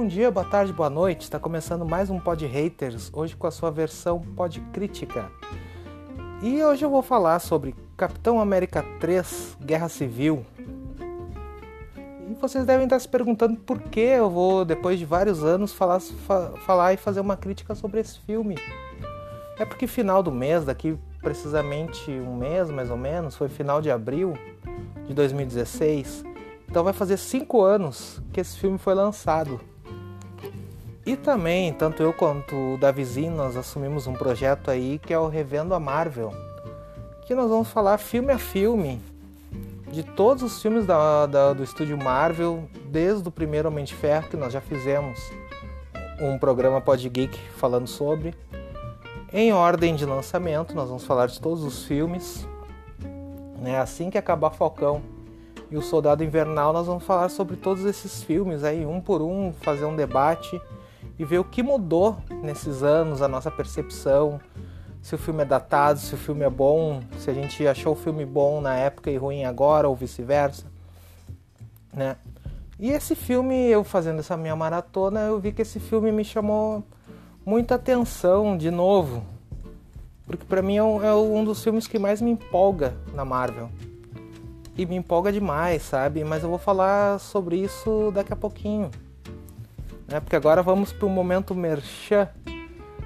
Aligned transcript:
bom 0.00 0.06
dia, 0.06 0.30
boa 0.30 0.46
tarde, 0.46 0.72
boa 0.72 0.88
noite. 0.88 1.24
Está 1.24 1.38
começando 1.38 1.84
mais 1.84 2.08
um 2.08 2.18
Pod 2.18 2.46
Haters, 2.46 3.10
hoje 3.12 3.36
com 3.36 3.46
a 3.46 3.50
sua 3.50 3.70
versão 3.70 4.18
Pod 4.18 4.58
Crítica. 4.72 5.30
E 6.40 6.64
hoje 6.64 6.82
eu 6.82 6.88
vou 6.88 7.02
falar 7.02 7.38
sobre 7.38 7.74
Capitão 7.98 8.40
América 8.40 8.82
3 8.98 9.58
Guerra 9.62 9.90
Civil. 9.90 10.42
E 12.30 12.32
vocês 12.40 12.64
devem 12.64 12.84
estar 12.84 12.98
se 12.98 13.06
perguntando 13.06 13.58
por 13.58 13.78
que 13.78 14.00
eu 14.00 14.30
vou, 14.30 14.64
depois 14.64 14.98
de 14.98 15.04
vários 15.04 15.44
anos, 15.44 15.70
falar, 15.70 16.00
fa 16.00 16.54
falar 16.64 16.94
e 16.94 16.96
fazer 16.96 17.20
uma 17.20 17.36
crítica 17.36 17.74
sobre 17.74 18.00
esse 18.00 18.20
filme. 18.20 18.56
É 19.58 19.66
porque 19.66 19.86
final 19.86 20.22
do 20.22 20.32
mês, 20.32 20.64
daqui 20.64 20.98
precisamente 21.20 22.10
um 22.10 22.36
mês 22.36 22.70
mais 22.70 22.90
ou 22.90 22.96
menos, 22.96 23.36
foi 23.36 23.50
final 23.50 23.82
de 23.82 23.90
abril 23.90 24.32
de 25.06 25.12
2016 25.12 26.30
então 26.70 26.84
vai 26.84 26.92
fazer 26.92 27.16
cinco 27.16 27.62
anos 27.62 28.22
que 28.32 28.40
esse 28.40 28.56
filme 28.56 28.78
foi 28.78 28.94
lançado. 28.94 29.60
E 31.10 31.16
também, 31.16 31.72
tanto 31.72 32.04
eu 32.04 32.12
quanto 32.12 32.54
o 32.54 32.78
Davizinho, 32.78 33.34
nós 33.34 33.56
assumimos 33.56 34.06
um 34.06 34.12
projeto 34.12 34.70
aí 34.70 34.96
que 34.96 35.12
é 35.12 35.18
o 35.18 35.26
Revendo 35.26 35.74
a 35.74 35.80
Marvel. 35.80 36.32
Que 37.26 37.34
nós 37.34 37.50
vamos 37.50 37.66
falar 37.66 37.98
filme 37.98 38.32
a 38.32 38.38
filme 38.38 39.02
de 39.90 40.04
todos 40.04 40.44
os 40.44 40.62
filmes 40.62 40.86
da, 40.86 41.26
da, 41.26 41.52
do 41.52 41.64
estúdio 41.64 41.98
Marvel, 41.98 42.62
desde 42.84 43.28
o 43.28 43.32
primeiro 43.32 43.66
Homem 43.66 43.84
de 43.84 43.92
Ferro, 43.92 44.28
que 44.28 44.36
nós 44.36 44.52
já 44.52 44.60
fizemos 44.60 45.18
um 46.20 46.38
programa 46.38 46.80
Pod 46.80 47.08
Geek 47.08 47.36
falando 47.56 47.88
sobre. 47.88 48.32
Em 49.32 49.52
ordem 49.52 49.96
de 49.96 50.06
lançamento, 50.06 50.76
nós 50.76 50.86
vamos 50.86 51.04
falar 51.04 51.26
de 51.26 51.40
todos 51.40 51.64
os 51.64 51.86
filmes. 51.86 52.46
Né? 53.58 53.80
Assim 53.80 54.10
que 54.10 54.18
acabar 54.18 54.50
Falcão 54.50 55.02
e 55.72 55.76
o 55.76 55.82
Soldado 55.82 56.22
Invernal, 56.22 56.72
nós 56.72 56.86
vamos 56.86 57.02
falar 57.02 57.30
sobre 57.30 57.56
todos 57.56 57.84
esses 57.84 58.22
filmes 58.22 58.62
aí, 58.62 58.86
um 58.86 59.00
por 59.00 59.20
um, 59.20 59.52
fazer 59.52 59.86
um 59.86 59.96
debate 59.96 60.62
e 61.20 61.24
ver 61.26 61.38
o 61.38 61.44
que 61.44 61.62
mudou 61.62 62.16
nesses 62.42 62.82
anos, 62.82 63.20
a 63.20 63.28
nossa 63.28 63.50
percepção, 63.50 64.40
se 65.02 65.14
o 65.14 65.18
filme 65.18 65.42
é 65.42 65.44
datado, 65.44 65.98
se 65.98 66.14
o 66.14 66.16
filme 66.16 66.46
é 66.46 66.48
bom, 66.48 67.02
se 67.18 67.28
a 67.28 67.34
gente 67.34 67.66
achou 67.66 67.92
o 67.92 67.94
filme 67.94 68.24
bom 68.24 68.62
na 68.62 68.74
época 68.74 69.10
e 69.10 69.18
ruim 69.18 69.44
agora 69.44 69.86
ou 69.86 69.94
vice-versa, 69.94 70.64
né? 71.92 72.16
E 72.78 72.90
esse 72.90 73.14
filme, 73.14 73.54
eu 73.54 73.84
fazendo 73.84 74.20
essa 74.20 74.34
minha 74.34 74.56
maratona, 74.56 75.20
eu 75.20 75.38
vi 75.38 75.52
que 75.52 75.60
esse 75.60 75.78
filme 75.78 76.10
me 76.10 76.24
chamou 76.24 76.82
muita 77.44 77.74
atenção 77.74 78.56
de 78.56 78.70
novo, 78.70 79.22
porque 80.24 80.46
para 80.46 80.62
mim 80.62 80.78
é 80.78 80.82
um, 80.82 81.04
é 81.04 81.14
um 81.14 81.44
dos 81.44 81.62
filmes 81.62 81.86
que 81.86 81.98
mais 81.98 82.22
me 82.22 82.30
empolga 82.30 82.94
na 83.12 83.26
Marvel 83.26 83.68
e 84.74 84.86
me 84.86 84.96
empolga 84.96 85.30
demais, 85.30 85.82
sabe? 85.82 86.24
Mas 86.24 86.42
eu 86.42 86.48
vou 86.48 86.58
falar 86.58 87.20
sobre 87.20 87.56
isso 87.56 88.10
daqui 88.14 88.32
a 88.32 88.36
pouquinho. 88.36 88.90
Né? 90.10 90.18
Porque 90.18 90.34
agora 90.34 90.60
vamos 90.60 90.92
para 90.92 91.06
o 91.06 91.08
momento 91.08 91.54
merchan, 91.54 92.28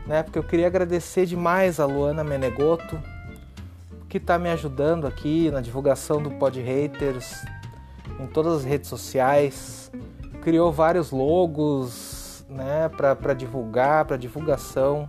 né? 0.06 0.22
Porque 0.22 0.38
eu 0.38 0.42
queria 0.42 0.66
agradecer 0.66 1.26
demais 1.26 1.78
a 1.78 1.84
Luana 1.84 2.24
Menegoto, 2.24 2.98
que 4.08 4.16
está 4.16 4.38
me 4.38 4.48
ajudando 4.48 5.06
aqui 5.06 5.50
na 5.50 5.60
divulgação 5.60 6.22
do 6.22 6.30
Pod 6.30 6.58
Haters 6.60 7.44
em 8.18 8.26
todas 8.26 8.54
as 8.54 8.64
redes 8.64 8.88
sociais. 8.88 9.92
Criou 10.42 10.72
vários 10.72 11.10
logos, 11.10 12.44
né, 12.48 12.88
para 12.88 13.34
divulgar, 13.34 14.04
para 14.04 14.16
divulgação. 14.16 15.08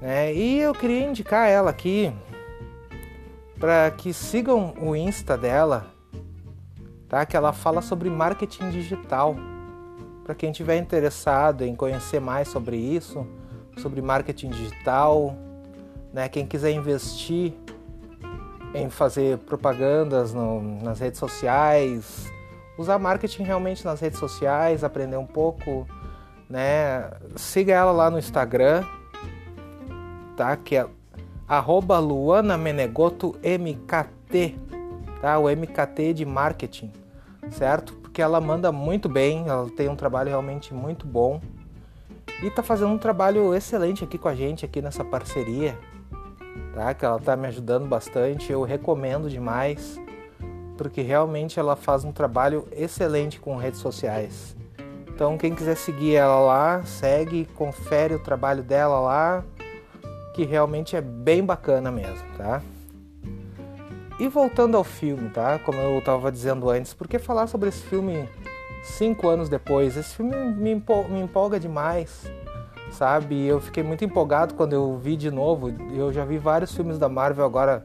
Né? 0.00 0.34
E 0.34 0.60
eu 0.60 0.72
queria 0.72 1.06
indicar 1.06 1.48
ela 1.48 1.70
aqui, 1.70 2.12
para 3.58 3.90
que 3.90 4.12
sigam 4.12 4.74
o 4.80 4.96
Insta 4.96 5.36
dela, 5.36 5.86
tá? 7.08 7.24
Que 7.24 7.36
ela 7.36 7.52
fala 7.52 7.80
sobre 7.80 8.10
marketing 8.10 8.70
digital. 8.70 9.36
Para 10.24 10.34
quem 10.34 10.50
tiver 10.50 10.78
interessado 10.78 11.62
em 11.62 11.76
conhecer 11.76 12.18
mais 12.18 12.48
sobre 12.48 12.76
isso, 12.76 13.26
sobre 13.76 14.00
marketing 14.00 14.50
digital, 14.50 15.36
né? 16.12 16.28
Quem 16.28 16.46
quiser 16.46 16.70
investir 16.70 17.52
em 18.74 18.88
fazer 18.88 19.38
propagandas 19.38 20.32
no, 20.32 20.62
nas 20.82 20.98
redes 20.98 21.18
sociais, 21.18 22.32
usar 22.78 22.98
marketing 22.98 23.42
realmente 23.42 23.84
nas 23.84 24.00
redes 24.00 24.18
sociais, 24.18 24.82
aprender 24.82 25.16
um 25.16 25.26
pouco, 25.26 25.86
né? 26.48 27.10
Siga 27.36 27.74
ela 27.74 27.92
lá 27.92 28.10
no 28.10 28.18
Instagram, 28.18 28.82
tá? 30.36 30.56
Que 30.56 30.76
é 30.76 30.86
arroba 31.46 31.98
Luana 31.98 32.56
Menegoto 32.56 33.36
MKT, 33.42 34.56
tá? 35.20 35.38
O 35.38 35.48
MKT 35.48 36.14
de 36.14 36.24
marketing, 36.24 36.90
certo? 37.50 38.03
Porque 38.14 38.22
ela 38.22 38.40
manda 38.40 38.70
muito 38.70 39.08
bem, 39.08 39.48
ela 39.48 39.68
tem 39.70 39.88
um 39.88 39.96
trabalho 39.96 40.28
realmente 40.28 40.72
muito 40.72 41.04
bom 41.04 41.40
e 42.40 42.48
tá 42.48 42.62
fazendo 42.62 42.92
um 42.92 42.96
trabalho 42.96 43.52
excelente 43.52 44.04
aqui 44.04 44.16
com 44.16 44.28
a 44.28 44.36
gente, 44.36 44.64
aqui 44.64 44.80
nessa 44.80 45.04
parceria, 45.04 45.76
tá? 46.72 46.94
Que 46.94 47.04
ela 47.04 47.18
tá 47.18 47.34
me 47.34 47.48
ajudando 47.48 47.88
bastante, 47.88 48.52
eu 48.52 48.62
recomendo 48.62 49.28
demais, 49.28 50.00
porque 50.78 51.02
realmente 51.02 51.58
ela 51.58 51.74
faz 51.74 52.04
um 52.04 52.12
trabalho 52.12 52.68
excelente 52.70 53.40
com 53.40 53.56
redes 53.56 53.80
sociais. 53.80 54.54
Então 55.08 55.36
quem 55.36 55.52
quiser 55.52 55.76
seguir 55.76 56.14
ela 56.14 56.38
lá, 56.38 56.84
segue, 56.84 57.46
confere 57.56 58.14
o 58.14 58.20
trabalho 58.20 58.62
dela 58.62 59.00
lá 59.00 59.44
que 60.36 60.44
realmente 60.44 60.94
é 60.94 61.00
bem 61.00 61.44
bacana 61.44 61.90
mesmo, 61.90 62.28
tá? 62.38 62.62
E 64.18 64.28
voltando 64.28 64.76
ao 64.76 64.84
filme, 64.84 65.28
tá? 65.30 65.58
Como 65.58 65.78
eu 65.78 65.98
estava 65.98 66.30
dizendo 66.30 66.70
antes, 66.70 66.94
por 66.94 67.08
que 67.08 67.18
falar 67.18 67.48
sobre 67.48 67.68
esse 67.68 67.82
filme 67.82 68.28
cinco 68.84 69.28
anos 69.28 69.48
depois? 69.48 69.96
Esse 69.96 70.14
filme 70.14 70.36
me, 70.36 70.70
empolga, 70.70 71.08
me 71.08 71.20
empolga 71.20 71.58
demais, 71.58 72.30
sabe? 72.92 73.44
Eu 73.44 73.60
fiquei 73.60 73.82
muito 73.82 74.04
empolgado 74.04 74.54
quando 74.54 74.72
eu 74.72 74.96
vi 74.98 75.16
de 75.16 75.32
novo. 75.32 75.68
Eu 75.92 76.12
já 76.12 76.24
vi 76.24 76.38
vários 76.38 76.72
filmes 76.72 76.96
da 76.96 77.08
Marvel 77.08 77.44
agora 77.44 77.84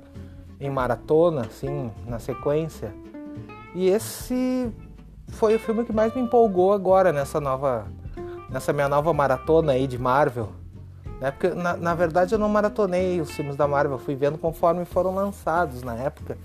em 0.60 0.70
maratona, 0.70 1.42
assim, 1.42 1.92
na 2.06 2.20
sequência. 2.20 2.94
E 3.74 3.90
esse 3.90 4.70
foi 5.30 5.56
o 5.56 5.60
filme 5.60 5.84
que 5.84 5.94
mais 5.94 6.14
me 6.14 6.22
empolgou 6.22 6.74
agora 6.74 7.12
nessa 7.12 7.42
nova, 7.42 7.88
nessa 8.52 8.72
minha 8.72 8.88
nova 8.88 9.12
maratona 9.14 9.72
aí 9.72 9.88
de 9.88 9.98
Marvel. 9.98 10.59
Né? 11.20 11.32
Porque, 11.32 11.50
na, 11.50 11.76
na 11.76 11.94
verdade, 11.94 12.34
eu 12.34 12.40
não 12.40 12.50
maratonei 12.50 13.20
os 13.20 13.32
filmes 13.32 13.56
da 13.56 13.68
Marvel, 13.68 13.98
fui 13.98 14.16
vendo 14.16 14.38
conforme 14.38 14.86
foram 14.86 15.14
lançados 15.14 15.84
na 15.84 15.96
época. 15.96 16.38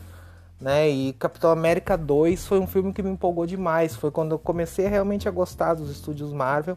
Né? 0.60 0.88
E 0.88 1.12
Capitão 1.14 1.50
América 1.50 1.96
2 1.96 2.46
foi 2.46 2.58
um 2.58 2.66
filme 2.66 2.92
que 2.92 3.02
me 3.02 3.10
empolgou 3.10 3.46
demais. 3.46 3.94
Foi 3.94 4.10
quando 4.10 4.32
eu 4.32 4.38
comecei 4.38 4.86
realmente 4.86 5.28
a 5.28 5.30
gostar 5.30 5.74
dos 5.74 5.90
estúdios 5.90 6.32
Marvel. 6.32 6.76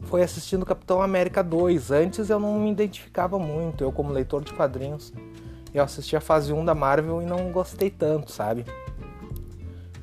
Foi 0.00 0.22
assistindo 0.22 0.66
Capitão 0.66 1.02
América 1.02 1.42
2. 1.42 1.90
Antes 1.90 2.30
eu 2.30 2.38
não 2.38 2.58
me 2.58 2.70
identificava 2.70 3.38
muito, 3.38 3.82
eu 3.82 3.92
como 3.92 4.12
leitor 4.12 4.44
de 4.44 4.52
quadrinhos. 4.52 5.12
Eu 5.72 5.82
assisti 5.82 6.16
a 6.16 6.20
fase 6.20 6.52
1 6.52 6.64
da 6.64 6.74
Marvel 6.74 7.20
e 7.20 7.26
não 7.26 7.50
gostei 7.50 7.90
tanto, 7.90 8.30
sabe? 8.30 8.64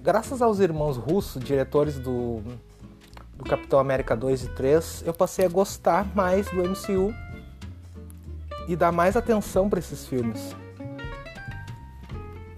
Graças 0.03 0.41
aos 0.41 0.59
irmãos 0.59 0.97
russos, 0.97 1.41
diretores 1.41 1.97
do 1.99 2.41
do 3.41 3.49
Capitão 3.49 3.79
América 3.79 4.15
2 4.15 4.43
e 4.43 4.49
3, 4.49 5.03
eu 5.05 5.13
passei 5.13 5.45
a 5.45 5.49
gostar 5.49 6.07
mais 6.15 6.47
do 6.49 6.63
MCU 6.63 7.13
e 8.67 8.75
dar 8.75 8.91
mais 8.91 9.17
atenção 9.17 9.67
para 9.67 9.79
esses 9.79 10.05
filmes. 10.05 10.55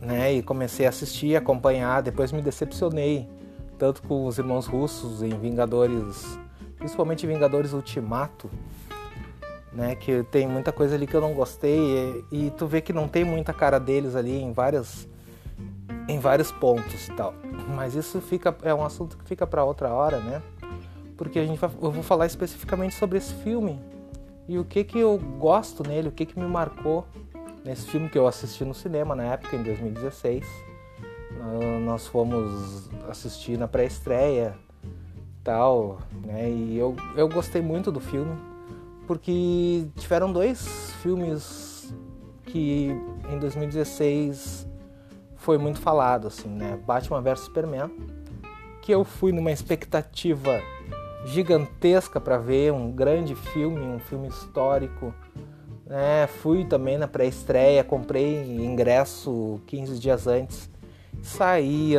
Né? 0.02 0.34
E 0.34 0.44
comecei 0.44 0.86
a 0.86 0.90
assistir, 0.90 1.36
acompanhar, 1.36 2.02
depois 2.02 2.32
me 2.32 2.42
decepcionei 2.42 3.28
tanto 3.80 4.02
com 4.04 4.26
os 4.26 4.38
irmãos 4.38 4.68
russos 4.68 5.24
em 5.24 5.30
Vingadores, 5.30 6.38
principalmente 6.78 7.26
Vingadores 7.26 7.72
Ultimato, 7.74 8.50
né? 9.72 9.96
Que 9.96 10.24
tem 10.24 10.48
muita 10.48 10.72
coisa 10.72 10.96
ali 10.96 11.08
que 11.08 11.16
eu 11.16 11.22
não 11.22 11.34
gostei 11.34 12.24
e, 12.32 12.46
e 12.46 12.52
tu 12.52 12.68
vê 12.68 12.82
que 12.82 12.94
não 12.94 13.08
tem 13.08 13.24
muita 13.24 13.52
cara 13.52 13.80
deles 13.80 14.16
ali 14.16 14.40
em 14.40 14.52
várias 14.52 15.08
em 16.08 16.20
vários 16.20 16.52
pontos 16.52 17.08
e 17.08 17.14
tal. 17.14 17.34
Mas 17.76 17.96
isso 17.96 18.22
fica 18.22 18.56
é 18.62 18.74
um 18.74 18.86
assunto 18.86 19.18
que 19.18 19.24
fica 19.24 19.48
para 19.48 19.64
outra 19.64 19.90
hora, 19.90 20.20
né? 20.20 20.42
Porque 21.18 21.40
a 21.40 21.46
gente 21.46 21.60
vai, 21.60 21.70
eu 21.82 21.92
vou 21.92 22.04
falar 22.04 22.26
especificamente 22.26 22.96
sobre 22.96 23.18
esse 23.18 23.34
filme 23.36 23.80
e 24.48 24.58
o 24.58 24.66
que 24.66 24.84
que 24.84 25.00
eu 25.00 25.18
gosto 25.40 25.88
nele, 25.88 26.10
o 26.10 26.12
que 26.12 26.26
que 26.26 26.40
me 26.40 26.48
marcou 26.48 27.06
nesse 27.64 27.88
filme 27.88 28.10
que 28.10 28.18
eu 28.18 28.28
assisti 28.28 28.66
no 28.66 28.74
cinema 28.74 29.16
na 29.16 29.24
época, 29.24 29.56
em 29.56 29.64
2016. 29.64 30.46
Nós 31.86 32.08
fomos 32.08 32.90
assistir 33.10 33.58
na 33.58 33.68
pré-estreia 33.68 34.56
tal, 35.44 36.00
né? 36.26 36.50
E 36.50 36.78
eu, 36.78 36.96
eu 37.16 37.28
gostei 37.28 37.62
muito 37.62 37.92
do 37.92 38.00
filme 38.00 38.36
porque 39.06 39.88
tiveram 39.98 40.32
dois 40.32 40.94
filmes 41.02 41.94
que 42.46 42.90
em 43.30 43.40
2016 43.40 44.68
foi 45.36 45.58
muito 45.58 45.80
falado, 45.82 46.28
assim, 46.28 46.48
né? 46.48 46.80
Batman 46.86 47.22
vs 47.22 47.42
Superman, 47.42 47.92
que 48.82 48.94
eu 48.94 49.04
fui 49.04 49.32
numa 49.32 49.52
expectativa 49.52 50.62
gigantesca 51.26 52.20
para 52.20 52.38
ver, 52.38 52.72
um 52.72 52.92
grande 52.92 53.36
filme, 53.36 53.82
um 53.82 54.00
filme 54.00 54.28
histórico. 54.28 55.14
É, 55.90 56.28
fui 56.28 56.66
também 56.66 56.98
na 56.98 57.08
pré-estreia, 57.08 57.84
comprei 57.84 58.44
ingresso 58.44 59.62
15 59.68 60.00
dias 60.00 60.28
antes, 60.28 60.70
saí 61.22 61.94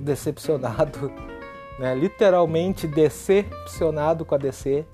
decepcionado, 0.00 1.10
né? 1.78 1.94
literalmente 1.94 2.86
decepcionado 2.86 4.24
com 4.24 4.34
a 4.34 4.38
DC, 4.38 4.84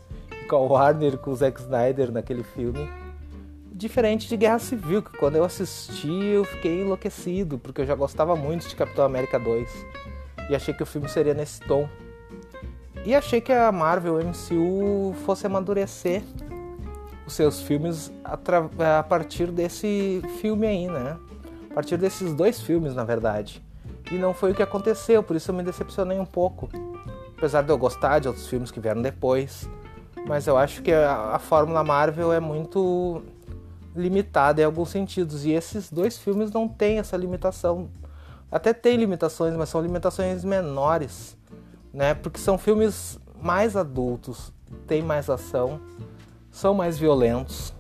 com 0.49 0.57
a 0.57 0.61
Warner, 0.61 1.19
com 1.19 1.31
o 1.31 1.37
Zack 1.37 1.61
Snyder 1.61 2.11
naquele 2.11 2.43
filme. 2.43 2.89
Diferente 3.71 4.29
de 4.29 4.37
Guerra 4.37 4.59
Civil, 4.59 5.03
que 5.03 5.17
quando 5.17 5.37
eu 5.37 5.45
assisti 5.45 6.09
eu 6.09 6.45
fiquei 6.45 6.81
enlouquecido, 6.81 7.59
porque 7.59 7.83
eu 7.83 7.87
já 7.87 7.95
gostava 7.95 8.35
muito 8.35 8.69
de 8.69 8.75
Capitão 8.75 9.05
América 9.05 9.39
2 9.39 9.71
e 10.51 10.55
achei 10.55 10.75
que 10.75 10.83
o 10.83 10.87
filme 10.87 11.09
seria 11.09 11.35
nesse 11.35 11.61
tom. 11.61 11.89
E 13.05 13.15
achei 13.15 13.41
que 13.41 13.53
a 13.53 13.71
Marvel 13.73 14.19
MCU 14.19 15.15
fosse 15.25 15.47
amadurecer 15.47 16.23
os 17.27 17.33
seus 17.33 17.61
filmes 17.61 18.13
a, 18.25 18.39
a 18.99 19.03
partir 19.03 19.51
desse 19.51 20.23
filme 20.41 20.67
aí, 20.67 20.89
né? 20.89 21.17
A 21.71 21.75
partir 21.75 21.97
desses 21.97 22.35
dois 22.35 22.61
filmes, 22.61 22.95
na 22.95 23.05
verdade. 23.05 23.63
E 24.11 24.15
não 24.17 24.35
foi 24.35 24.53
o 24.53 24.55
que 24.55 24.63
aconteceu, 24.63 25.23
por 25.23 25.37
isso 25.37 25.51
eu 25.51 25.55
me 25.55 25.63
decepcionei 25.63 26.19
um 26.19 26.25
pouco. 26.25 26.69
Apesar 27.37 27.63
de 27.63 27.71
eu 27.71 27.79
gostar 27.79 28.19
de 28.19 28.29
outros 28.29 28.47
filmes 28.49 28.71
que 28.71 28.81
vieram 28.81 29.01
depois. 29.01 29.69
Mas 30.27 30.47
eu 30.47 30.59
acho 30.59 30.83
que 30.83 30.93
a, 30.93 31.35
a 31.35 31.39
fórmula 31.39 31.85
Marvel 31.85 32.33
é 32.33 32.41
muito 32.41 33.23
limitada 33.95 34.61
em 34.61 34.65
alguns 34.65 34.89
sentidos. 34.91 35.45
E 35.45 35.53
esses 35.53 35.91
dois 35.91 36.19
filmes 36.19 36.51
não 36.51 36.67
têm 36.67 36.99
essa 36.99 37.17
limitação. 37.17 37.89
Até 38.51 38.73
tem 38.73 38.97
limitações, 38.97 39.55
mas 39.55 39.69
são 39.69 39.81
limitações 39.81 40.45
menores. 40.45 41.38
Né? 41.99 42.15
Porque 42.15 42.39
são 42.39 42.57
filmes 42.57 43.19
mais 43.43 43.75
adultos, 43.75 44.53
tem 44.87 45.03
mais 45.03 45.29
ação, 45.29 45.81
são 46.49 46.73
mais 46.73 46.97
violentos. 46.97 47.75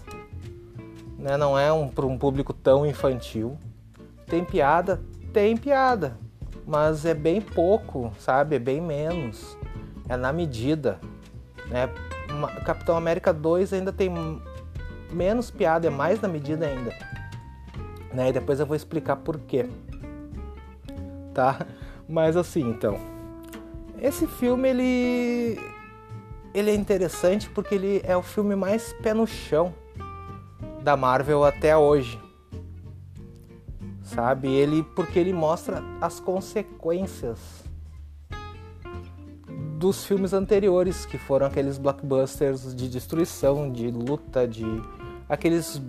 Né? 1.16 1.36
Não 1.36 1.56
é 1.56 1.72
um, 1.72 1.88
para 1.88 2.04
um 2.04 2.18
público 2.18 2.52
tão 2.52 2.84
infantil. 2.84 3.56
Tem 4.26 4.44
piada, 4.44 5.00
tem 5.32 5.56
piada, 5.56 6.18
mas 6.66 7.06
é 7.06 7.14
bem 7.14 7.40
pouco, 7.40 8.12
sabe? 8.18 8.56
É 8.56 8.58
bem 8.58 8.80
menos. 8.80 9.56
É 10.08 10.16
na 10.16 10.32
medida. 10.32 10.98
Né? 11.68 11.88
Capitão 12.64 12.96
América 12.96 13.32
2 13.32 13.72
ainda 13.72 13.92
tem 13.92 14.10
menos 15.12 15.48
piada, 15.48 15.86
é 15.86 15.90
mais 15.90 16.20
na 16.20 16.26
medida 16.26 16.66
ainda. 16.66 16.92
Né? 18.12 18.30
E 18.30 18.32
depois 18.32 18.58
eu 18.58 18.66
vou 18.66 18.74
explicar 18.74 19.14
por 19.14 19.38
quê. 19.38 19.68
Tá? 21.32 21.64
Mas 22.08 22.36
assim, 22.36 22.68
então. 22.68 23.17
Esse 24.00 24.26
filme 24.26 24.68
ele 24.68 25.58
ele 26.54 26.70
é 26.70 26.74
interessante 26.74 27.48
porque 27.50 27.74
ele 27.74 28.00
é 28.04 28.16
o 28.16 28.22
filme 28.22 28.56
mais 28.56 28.92
pé 28.94 29.12
no 29.12 29.26
chão 29.26 29.74
da 30.82 30.96
Marvel 30.96 31.44
até 31.44 31.76
hoje 31.76 32.18
sabe? 34.08 34.48
Ele 34.48 34.82
porque 34.82 35.18
ele 35.18 35.32
mostra 35.32 35.82
as 36.00 36.18
consequências 36.18 37.38
dos 39.78 40.04
filmes 40.04 40.32
anteriores, 40.32 41.06
que 41.06 41.16
foram 41.16 41.46
aqueles 41.46 41.78
blockbusters 41.78 42.74
de 42.74 42.88
destruição, 42.88 43.70
de 43.70 43.90
luta, 43.90 44.48
de 44.48 44.64
aqueles 45.28 45.80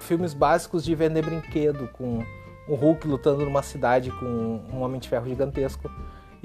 filmes 0.00 0.34
básicos 0.34 0.84
de 0.84 0.94
vender 0.94 1.24
brinquedo 1.24 1.88
com 1.94 2.24
o 2.68 2.74
Hulk 2.74 3.08
lutando 3.08 3.44
numa 3.44 3.62
cidade 3.62 4.10
com 4.12 4.60
um 4.72 4.80
homem 4.82 5.00
de 5.00 5.08
ferro 5.08 5.26
gigantesco 5.26 5.90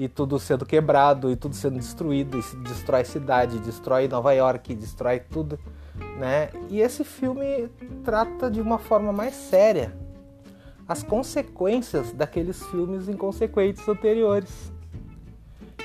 e 0.00 0.08
tudo 0.08 0.38
sendo 0.38 0.64
quebrado 0.64 1.30
e 1.30 1.36
tudo 1.36 1.54
sendo 1.54 1.78
destruído 1.78 2.38
e 2.38 2.42
se 2.42 2.56
destrói 2.56 3.04
cidade, 3.04 3.58
destrói 3.58 4.08
Nova 4.08 4.32
York, 4.32 4.74
destrói 4.74 5.20
tudo, 5.20 5.58
né? 6.18 6.48
E 6.70 6.80
esse 6.80 7.04
filme 7.04 7.68
trata 8.02 8.50
de 8.50 8.62
uma 8.62 8.78
forma 8.78 9.12
mais 9.12 9.34
séria 9.34 9.94
as 10.88 11.02
consequências 11.02 12.14
daqueles 12.14 12.64
filmes 12.68 13.10
inconsequentes 13.10 13.86
anteriores. 13.86 14.72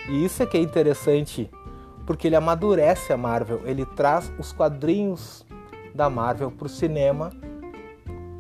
E 0.08 0.24
isso 0.24 0.42
é 0.42 0.46
que 0.46 0.56
é 0.56 0.62
interessante, 0.62 1.52
porque 2.08 2.28
ele 2.28 2.38
amadurece 2.38 3.12
a 3.12 3.18
Marvel, 3.18 3.64
ele 3.66 3.86
traz 3.86 4.32
os 4.40 4.54
quadrinhos 4.54 5.46
da 5.94 6.10
Marvel 6.10 6.50
para 6.50 6.68
o 6.68 6.70
cinema, 6.70 7.32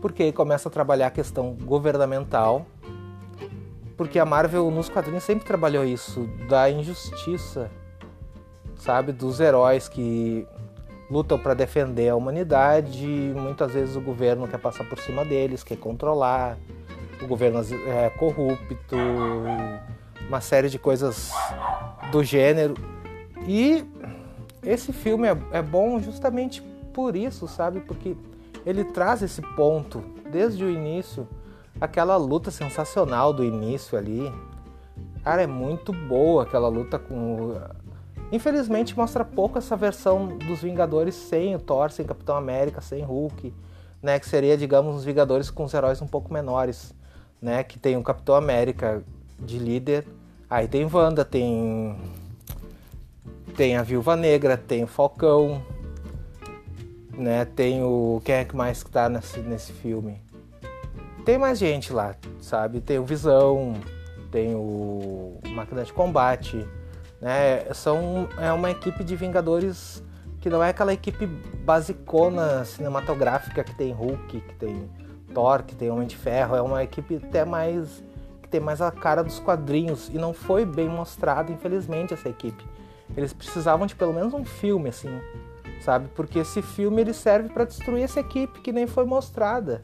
porque 0.01 0.23
ele 0.23 0.31
começa 0.31 0.69
a 0.69 0.71
trabalhar 0.71 1.07
a 1.07 1.11
questão 1.11 1.53
governamental, 1.53 2.65
porque 3.97 4.19
a 4.19 4.25
Marvel 4.25 4.69
nos 4.71 4.89
quadrinhos 4.89 5.23
sempre 5.23 5.45
trabalhou 5.45 5.85
isso, 5.85 6.29
da 6.49 6.69
injustiça, 6.69 7.71
sabe, 8.77 9.11
dos 9.11 9.39
heróis 9.39 9.87
que 9.87 10.47
lutam 11.09 11.37
para 11.37 11.53
defender 11.53 12.09
a 12.09 12.15
humanidade. 12.15 13.07
Muitas 13.35 13.71
vezes 13.71 13.95
o 13.95 14.01
governo 14.01 14.47
quer 14.47 14.59
passar 14.59 14.83
por 14.85 14.99
cima 14.99 15.23
deles, 15.23 15.63
quer 15.63 15.77
controlar. 15.77 16.57
O 17.21 17.27
governo 17.27 17.61
é 17.87 18.09
corrupto, 18.09 18.95
uma 20.27 20.41
série 20.41 20.69
de 20.69 20.77
coisas 20.77 21.31
do 22.11 22.23
gênero. 22.23 22.73
E 23.47 23.85
esse 24.63 24.91
filme 24.91 25.27
é, 25.27 25.37
é 25.51 25.61
bom 25.61 25.99
justamente 25.99 26.61
por 26.93 27.15
isso, 27.15 27.47
sabe? 27.47 27.79
Porque 27.81 28.17
ele 28.65 28.83
traz 28.83 29.21
esse 29.21 29.41
ponto 29.55 30.03
desde 30.29 30.63
o 30.63 30.69
início, 30.69 31.27
aquela 31.79 32.17
luta 32.17 32.51
sensacional 32.51 33.33
do 33.33 33.43
início 33.43 33.97
ali. 33.97 34.31
Cara, 35.23 35.41
é 35.41 35.47
muito 35.47 35.91
boa 35.91 36.43
aquela 36.43 36.67
luta 36.67 36.99
com 36.99 37.55
Infelizmente 38.31 38.97
mostra 38.97 39.23
pouco 39.23 39.57
essa 39.57 39.75
versão 39.75 40.27
dos 40.27 40.61
Vingadores 40.61 41.13
sem 41.15 41.55
o 41.55 41.59
Thor, 41.59 41.91
sem 41.91 42.05
Capitão 42.05 42.35
América, 42.35 42.81
sem 42.81 43.03
Hulk, 43.03 43.53
né? 44.01 44.19
Que 44.19 44.27
seria, 44.27 44.57
digamos, 44.57 44.95
os 44.95 45.05
Vingadores 45.05 45.49
com 45.49 45.63
os 45.63 45.73
heróis 45.73 46.01
um 46.01 46.07
pouco 46.07 46.33
menores, 46.33 46.93
né? 47.41 47.63
Que 47.63 47.77
tem 47.77 47.95
o 47.97 48.03
Capitão 48.03 48.35
América 48.35 49.03
de 49.39 49.59
líder, 49.59 50.07
aí 50.49 50.67
tem 50.67 50.89
Wanda, 50.91 51.23
tem 51.23 51.95
tem 53.55 53.77
a 53.77 53.83
Viúva 53.83 54.15
Negra, 54.15 54.57
tem 54.57 54.83
o 54.83 54.87
Falcão, 54.87 55.63
né? 57.13 57.45
Tem 57.45 57.83
o 57.83 58.21
quem 58.25 58.35
é 58.35 58.45
que 58.45 58.55
mais 58.55 58.81
que 58.81 58.89
tá 58.89 59.07
nesse, 59.07 59.39
nesse 59.39 59.71
filme? 59.71 60.19
Tem 61.25 61.39
mais 61.39 61.57
gente 61.57 61.91
lá, 61.91 62.15
sabe? 62.39 62.79
Tem 62.79 62.99
o 62.99 63.03
Visão, 63.03 63.73
tem 64.31 64.53
o 64.53 65.39
Máquina 65.47 65.83
de 65.83 65.91
Combate, 65.91 66.67
né? 67.19 67.65
São, 67.73 68.29
é 68.37 68.51
uma 68.51 68.69
equipe 68.69 69.03
de 69.03 69.15
Vingadores 69.15 70.03
que 70.39 70.51
não 70.51 70.63
é 70.63 70.69
aquela 70.69 70.93
equipe 70.93 71.25
basicona 71.25 72.63
cinematográfica 72.63 73.63
que 73.63 73.73
tem 73.73 73.91
Hulk, 73.91 74.39
que 74.39 74.55
tem 74.55 74.87
Thor, 75.33 75.63
que 75.63 75.75
tem 75.75 75.89
Homem 75.89 76.05
de 76.05 76.15
Ferro. 76.15 76.55
É 76.55 76.61
uma 76.61 76.83
equipe 76.83 77.15
até 77.15 77.43
mais 77.43 78.03
que 78.43 78.47
tem 78.47 78.59
mais 78.59 78.79
a 78.79 78.91
cara 78.91 79.23
dos 79.23 79.39
quadrinhos 79.39 80.09
e 80.09 80.19
não 80.19 80.31
foi 80.31 80.63
bem 80.63 80.87
mostrada, 80.87 81.51
infelizmente, 81.51 82.13
essa 82.13 82.29
equipe. 82.29 82.63
Eles 83.17 83.33
precisavam 83.33 83.87
de 83.87 83.95
pelo 83.95 84.13
menos 84.13 84.31
um 84.35 84.45
filme, 84.45 84.89
assim, 84.89 85.09
sabe? 85.81 86.07
Porque 86.15 86.37
esse 86.37 86.61
filme 86.61 87.01
ele 87.01 87.13
serve 87.13 87.49
para 87.49 87.65
destruir 87.65 88.03
essa 88.03 88.19
equipe 88.19 88.61
que 88.61 88.71
nem 88.71 88.85
foi 88.85 89.05
mostrada, 89.05 89.81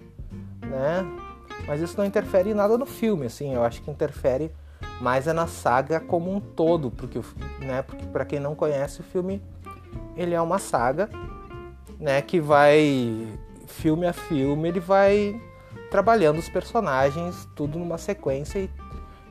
né? 0.61 1.20
Mas 1.71 1.79
isso 1.79 1.97
não 1.97 2.03
interfere 2.03 2.49
em 2.49 2.53
nada 2.53 2.77
no 2.77 2.85
filme, 2.85 3.27
assim. 3.27 3.53
Eu 3.53 3.63
acho 3.63 3.81
que 3.81 3.89
interfere 3.89 4.51
mas 4.99 5.27
é 5.27 5.33
na 5.33 5.47
saga 5.47 5.99
como 5.99 6.33
um 6.33 6.39
todo, 6.39 6.91
porque, 6.91 7.19
né, 7.59 7.81
porque 7.81 8.05
para 8.05 8.23
quem 8.23 8.39
não 8.39 8.53
conhece 8.53 9.01
o 9.01 9.03
filme, 9.03 9.41
ele 10.15 10.35
é 10.35 10.41
uma 10.41 10.59
saga, 10.59 11.09
né, 11.99 12.21
que 12.21 12.39
vai 12.39 13.27
filme 13.65 14.05
a 14.05 14.13
filme, 14.13 14.69
ele 14.69 14.79
vai 14.79 15.41
trabalhando 15.89 16.37
os 16.37 16.49
personagens 16.49 17.47
tudo 17.55 17.79
numa 17.79 17.97
sequência 17.97 18.59
e, 18.59 18.69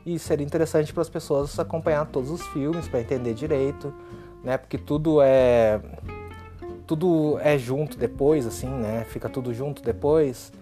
e 0.04 0.18
seria 0.18 0.44
interessante 0.44 0.92
para 0.92 1.02
as 1.02 1.09
pessoas 1.09 1.59
acompanhar 1.59 2.06
todos 2.06 2.30
os 2.30 2.44
filmes 2.49 2.88
para 2.88 3.00
entender 3.00 3.35
direito, 3.35 3.94
né, 4.42 4.59
porque 4.59 4.76
tudo 4.76 5.23
é 5.23 5.80
tudo 6.87 7.38
é 7.38 7.56
junto 7.56 7.97
depois, 7.97 8.44
assim, 8.44 8.68
né, 8.68 9.04
fica 9.09 9.28
tudo 9.28 9.54
junto 9.54 9.80
depois, 9.82 10.52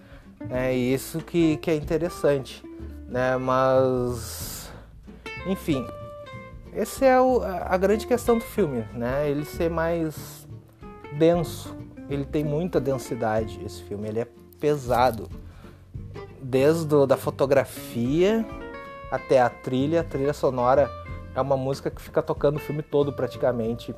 e 0.75 0.93
isso 0.93 1.19
que, 1.19 1.57
que 1.57 1.69
é 1.69 1.75
interessante, 1.75 2.63
né, 3.07 3.37
mas 3.37 4.71
enfim, 5.45 5.85
essa 6.73 7.05
é 7.05 7.19
o, 7.19 7.41
a 7.41 7.75
grande 7.77 8.05
questão 8.05 8.37
do 8.37 8.43
filme, 8.43 8.85
né? 8.93 9.29
Ele 9.29 9.43
ser 9.43 9.69
mais 9.69 10.47
denso. 11.17 11.75
Ele 12.09 12.25
tem 12.25 12.43
muita 12.43 12.79
densidade, 12.79 13.59
esse 13.65 13.83
filme. 13.83 14.07
Ele 14.07 14.19
é 14.19 14.27
pesado. 14.59 15.29
Desde 16.41 17.05
da 17.07 17.17
fotografia 17.17 18.45
até 19.11 19.41
a 19.41 19.49
trilha. 19.49 20.01
A 20.01 20.03
trilha 20.03 20.33
sonora 20.33 20.89
é 21.35 21.41
uma 21.41 21.57
música 21.57 21.89
que 21.89 22.01
fica 22.01 22.21
tocando 22.21 22.57
o 22.57 22.59
filme 22.59 22.83
todo 22.83 23.11
praticamente. 23.11 23.95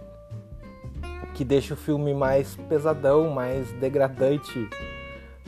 Que 1.34 1.44
deixa 1.44 1.74
o 1.74 1.78
filme 1.78 2.14
mais 2.14 2.56
pesadão, 2.70 3.30
mais 3.30 3.72
degradante, 3.74 4.70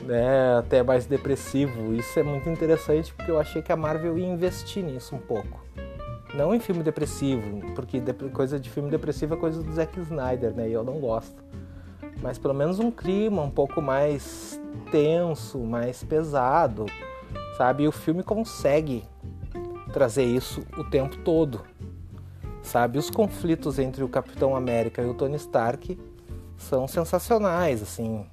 né? 0.04 0.58
até 0.58 0.82
mais 0.82 1.06
depressivo. 1.06 1.94
Isso 1.94 2.18
é 2.18 2.22
muito 2.22 2.48
interessante 2.48 3.12
porque 3.14 3.30
eu 3.30 3.38
achei 3.38 3.62
que 3.62 3.72
a 3.72 3.76
Marvel 3.76 4.18
ia 4.18 4.26
investir 4.26 4.82
nisso 4.84 5.14
um 5.14 5.18
pouco. 5.18 5.62
Não 6.34 6.54
em 6.54 6.58
filme 6.58 6.82
depressivo, 6.82 7.60
porque 7.74 8.00
coisa 8.32 8.58
de 8.58 8.68
filme 8.68 8.90
depressivo 8.90 9.34
é 9.34 9.36
coisa 9.36 9.62
do 9.62 9.72
Zack 9.72 9.98
Snyder, 10.00 10.52
né? 10.52 10.68
E 10.68 10.72
eu 10.72 10.82
não 10.82 10.98
gosto. 10.98 11.44
Mas 12.20 12.38
pelo 12.38 12.54
menos 12.54 12.78
um 12.78 12.90
clima 12.90 13.42
um 13.42 13.50
pouco 13.50 13.80
mais 13.80 14.60
tenso, 14.90 15.58
mais 15.60 16.02
pesado, 16.02 16.86
sabe? 17.56 17.84
E 17.84 17.88
o 17.88 17.92
filme 17.92 18.22
consegue 18.22 19.04
trazer 19.92 20.24
isso 20.24 20.66
o 20.76 20.82
tempo 20.82 21.16
todo, 21.18 21.60
sabe? 22.62 22.98
Os 22.98 23.10
conflitos 23.10 23.78
entre 23.78 24.02
o 24.02 24.08
Capitão 24.08 24.56
América 24.56 25.02
e 25.02 25.06
o 25.06 25.14
Tony 25.14 25.36
Stark 25.36 25.96
são 26.56 26.88
sensacionais, 26.88 27.80
assim, 27.80 28.26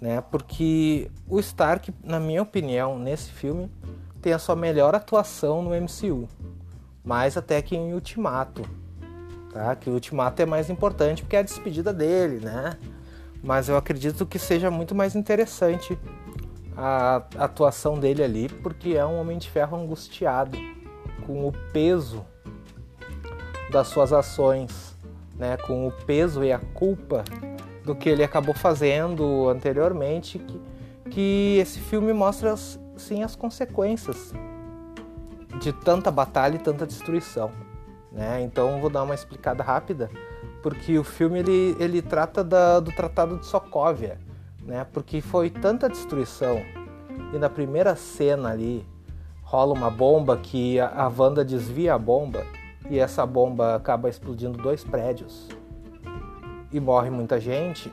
né? 0.00 0.20
Porque 0.20 1.10
o 1.28 1.38
Stark, 1.40 1.92
na 2.02 2.20
minha 2.20 2.42
opinião, 2.42 2.98
nesse 2.98 3.30
filme 3.30 3.70
tem 4.20 4.32
a 4.32 4.38
sua 4.38 4.56
melhor 4.56 4.94
atuação 4.94 5.62
no 5.62 5.70
MCU, 5.70 6.28
mais 7.04 7.36
até 7.36 7.62
que 7.62 7.76
em 7.76 7.94
Ultimato, 7.94 8.62
tá? 9.52 9.74
Que 9.76 9.88
o 9.88 9.94
Ultimato 9.94 10.42
é 10.42 10.46
mais 10.46 10.68
importante 10.68 11.22
porque 11.22 11.36
é 11.36 11.40
a 11.40 11.42
despedida 11.42 11.92
dele, 11.92 12.44
né? 12.44 12.76
Mas 13.42 13.68
eu 13.68 13.76
acredito 13.76 14.26
que 14.26 14.38
seja 14.38 14.70
muito 14.70 14.94
mais 14.94 15.14
interessante 15.14 15.98
a 16.76 17.22
atuação 17.38 17.98
dele 17.98 18.22
ali, 18.22 18.48
porque 18.48 18.90
é 18.90 19.06
um 19.06 19.18
homem 19.18 19.38
de 19.38 19.48
ferro 19.50 19.78
angustiado 19.78 20.58
com 21.26 21.46
o 21.48 21.52
peso 21.72 22.24
das 23.70 23.88
suas 23.88 24.12
ações, 24.12 24.96
né, 25.36 25.56
com 25.56 25.86
o 25.86 25.92
peso 25.92 26.44
e 26.44 26.52
a 26.52 26.58
culpa 26.58 27.24
do 27.86 27.94
que 27.94 28.08
ele 28.08 28.24
acabou 28.24 28.52
fazendo 28.52 29.48
anteriormente, 29.48 30.40
que, 30.40 30.60
que 31.08 31.58
esse 31.58 31.78
filme 31.78 32.12
mostra 32.12 32.56
sim 32.96 33.22
as 33.22 33.36
consequências 33.36 34.34
de 35.60 35.72
tanta 35.72 36.10
batalha 36.10 36.56
e 36.56 36.58
tanta 36.58 36.84
destruição. 36.84 37.52
Né? 38.10 38.42
Então 38.42 38.80
vou 38.80 38.90
dar 38.90 39.04
uma 39.04 39.14
explicada 39.14 39.62
rápida, 39.62 40.10
porque 40.64 40.98
o 40.98 41.04
filme 41.04 41.38
ele, 41.38 41.76
ele 41.78 42.02
trata 42.02 42.42
da, 42.42 42.80
do 42.80 42.90
Tratado 42.90 43.38
de 43.38 43.46
Sokovia, 43.46 44.18
né? 44.62 44.84
porque 44.92 45.20
foi 45.20 45.48
tanta 45.48 45.88
destruição 45.88 46.60
e 47.32 47.38
na 47.38 47.48
primeira 47.48 47.94
cena 47.94 48.50
ali 48.50 48.84
rola 49.42 49.72
uma 49.72 49.90
bomba 49.90 50.36
que 50.36 50.80
a, 50.80 50.88
a 50.88 51.08
Wanda 51.08 51.44
desvia 51.44 51.94
a 51.94 51.98
bomba 51.98 52.44
e 52.90 52.98
essa 52.98 53.24
bomba 53.24 53.76
acaba 53.76 54.08
explodindo 54.08 54.58
dois 54.58 54.82
prédios 54.82 55.48
e 56.72 56.80
morre 56.80 57.10
muita 57.10 57.40
gente, 57.40 57.92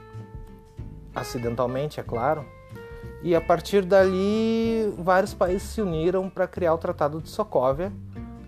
acidentalmente, 1.15 1.99
é 1.99 2.03
claro. 2.03 2.45
E 3.21 3.33
a 3.35 3.39
partir 3.39 3.85
dali, 3.85 4.93
vários 4.97 5.33
países 5.33 5.63
se 5.69 5.81
uniram 5.81 6.29
para 6.29 6.45
criar 6.47 6.73
o 6.73 6.77
Tratado 6.77 7.21
de 7.21 7.29
Sokovia, 7.29 7.91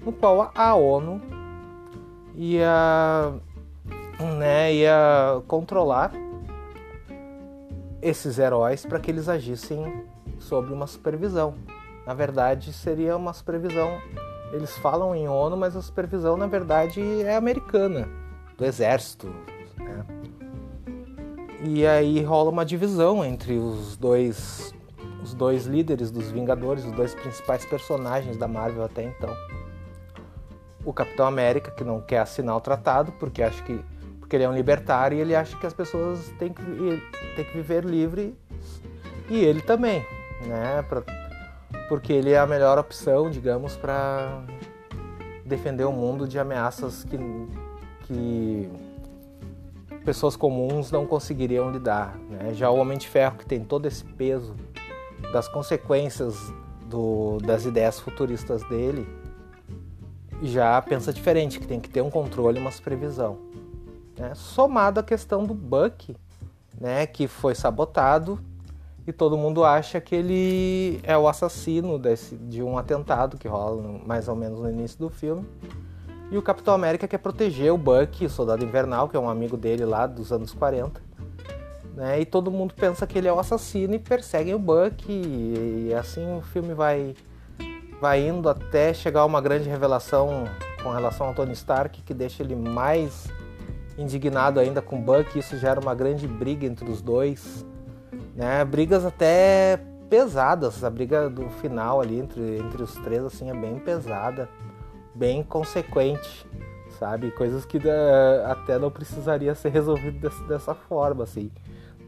no 0.02 0.12
qual 0.12 0.52
a 0.54 0.76
ONU 0.76 1.22
ia, 2.36 3.34
né, 4.38 4.74
ia 4.74 5.42
controlar 5.48 6.12
esses 8.02 8.38
heróis 8.38 8.86
para 8.86 9.00
que 9.00 9.10
eles 9.10 9.30
agissem 9.30 10.04
sob 10.38 10.72
uma 10.74 10.86
supervisão. 10.86 11.56
Na 12.06 12.14
verdade, 12.14 12.72
seria 12.72 13.16
uma 13.16 13.34
supervisão. 13.34 14.00
Eles 14.54 14.78
falam 14.78 15.16
em 15.16 15.28
ONU, 15.28 15.58
mas 15.58 15.76
a 15.76 15.82
supervisão, 15.82 16.38
na 16.38 16.46
verdade, 16.48 17.02
é 17.24 17.36
americana, 17.36 18.08
do 18.58 18.64
exército. 18.64 19.34
E 21.68 21.86
aí 21.86 22.22
rola 22.22 22.52
uma 22.52 22.64
divisão 22.64 23.26
entre 23.26 23.58
os 23.58 23.98
dois, 23.98 24.74
os 25.24 25.34
dois 25.34 25.66
líderes 25.66 26.12
dos 26.12 26.30
Vingadores, 26.30 26.86
os 26.86 26.92
dois 26.92 27.16
principais 27.16 27.66
personagens 27.66 28.38
da 28.38 28.48
Marvel 28.48 28.84
até 28.84 29.04
então. 29.04 29.36
O 30.86 30.94
Capitão 30.94 31.26
América, 31.26 31.72
que 31.72 31.84
não 31.84 32.00
quer 32.00 32.20
assinar 32.20 32.56
o 32.56 32.62
tratado, 32.62 33.12
porque 33.14 33.42
acha 33.42 33.62
que 33.64 33.80
porque 34.20 34.36
ele 34.36 34.44
é 34.44 34.50
um 34.50 34.56
libertário 34.56 35.18
e 35.18 35.22
ele 35.22 35.36
acha 35.36 35.56
que 35.56 35.68
as 35.68 35.74
pessoas 35.74 36.34
têm 36.40 36.52
que, 36.52 36.64
têm 37.36 37.46
que 37.46 37.54
viver 37.54 37.86
livre 37.86 38.36
e 39.30 39.38
ele 39.38 39.62
também, 39.62 40.04
né? 40.48 40.84
Pra, 40.90 41.04
porque 41.88 42.12
ele 42.12 42.32
é 42.32 42.40
a 42.40 42.48
melhor 42.48 42.80
opção, 42.80 43.30
digamos, 43.30 43.76
para 43.76 44.44
defender 45.46 45.84
o 45.84 45.92
mundo 45.92 46.28
de 46.28 46.40
ameaças 46.40 47.04
que, 47.04 47.18
que 48.08 48.70
pessoas 50.06 50.36
comuns 50.36 50.92
não 50.92 51.06
conseguiriam 51.06 51.72
lidar. 51.72 52.16
Né? 52.30 52.54
Já 52.54 52.70
o 52.70 52.78
Homem 52.78 52.98
de 52.98 53.08
Ferro, 53.10 53.38
que 53.38 53.46
tem 53.46 53.64
todo 53.64 53.88
esse 53.88 54.06
peso 54.06 54.56
das 55.34 55.48
consequências 55.48 56.38
do, 56.86 57.40
das 57.40 57.66
ideias 57.66 58.00
futuristas 58.00 58.64
dele, 58.70 59.08
já 60.44 60.80
pensa 60.82 61.12
diferente, 61.12 61.60
que 61.60 61.68
tem 61.68 61.80
que 61.80 61.90
ter 61.90 62.02
um 62.02 62.12
controle, 62.12 62.60
uma 62.60 62.72
supervisão. 62.72 63.40
Né? 64.18 64.34
Somado 64.36 65.00
à 65.00 65.04
questão 65.04 65.44
do 65.44 65.54
Buck, 65.54 66.16
né, 66.80 67.08
que 67.08 67.28
foi 67.28 67.56
sabotado 67.56 68.40
e 69.08 69.14
todo 69.14 69.38
mundo 69.38 69.64
acha 69.64 70.02
que 70.02 70.16
ele 70.16 71.00
é 71.04 71.18
o 71.18 71.28
assassino 71.28 71.98
desse, 71.98 72.36
de 72.36 72.62
um 72.62 72.78
atentado 72.78 73.38
que 73.38 73.48
rola 73.48 73.82
mais 74.06 74.28
ou 74.28 74.36
menos 74.36 74.60
no 74.60 74.70
início 74.70 75.00
do 75.00 75.10
filme. 75.10 75.46
E 76.32 76.38
o 76.38 76.42
Capitão 76.42 76.74
América 76.74 77.08
quer 77.08 77.18
proteger 77.20 77.72
o 77.72 77.78
Buck, 77.78 78.26
o 78.26 78.30
Soldado 78.30 78.64
Invernal, 78.64 79.08
que 79.08 79.16
é 79.16 79.20
um 79.20 79.30
amigo 79.30 79.56
dele 79.56 79.86
lá 79.86 80.08
dos 80.08 80.32
anos 80.32 80.54
40. 80.54 81.02
Né? 81.96 82.22
E 82.22 82.26
todo 82.26 82.52
mundo 82.52 82.74
pensa 82.74 83.06
que 83.08 83.18
ele 83.18 83.28
é 83.28 83.34
o 83.34 83.40
assassino 83.40 83.94
e 83.96 84.00
perseguem 84.00 84.54
o 84.54 84.60
Buck. 84.60 85.06
E, 85.08 85.88
e 85.90 85.94
assim 85.94 86.38
o 86.38 86.42
filme 86.42 86.74
vai, 86.74 87.16
vai 88.02 88.28
indo 88.28 88.50
até 88.50 88.94
chegar 88.94 89.22
a 89.22 89.26
uma 89.26 89.40
grande 89.40 89.70
revelação 89.70 90.46
com 90.84 90.92
relação 90.92 91.28
ao 91.28 91.34
Tony 91.34 91.54
Stark, 91.54 92.02
que 92.02 92.14
deixa 92.14 92.44
ele 92.44 92.56
mais 92.56 93.28
indignado 93.98 94.60
ainda 94.60 94.82
com 94.82 94.98
o 94.98 95.02
Buck. 95.02 95.38
Isso 95.38 95.58
gera 95.58 95.80
uma 95.80 95.96
grande 95.96 96.28
briga 96.28 96.66
entre 96.66 96.90
os 96.90 97.02
dois 97.02 97.66
né? 98.36 98.64
Brigas 98.66 99.06
até 99.06 99.80
pesadas, 100.10 100.84
a 100.84 100.90
briga 100.90 101.30
do 101.30 101.50
final 101.50 102.02
ali 102.02 102.20
entre, 102.20 102.58
entre 102.58 102.84
os 102.84 102.94
três 102.96 103.24
assim 103.24 103.50
é 103.50 103.54
bem 103.54 103.80
pesada, 103.80 104.48
bem 105.16 105.42
consequente, 105.44 106.46
sabe? 107.00 107.32
Coisas 107.32 107.66
que 107.66 107.78
uh, 107.78 107.82
até 108.48 108.78
não 108.78 108.92
precisaria 108.92 109.56
ser 109.56 109.70
resolvido 109.70 110.30
dessa, 110.48 110.76
forma, 110.76 111.24
assim, 111.24 111.52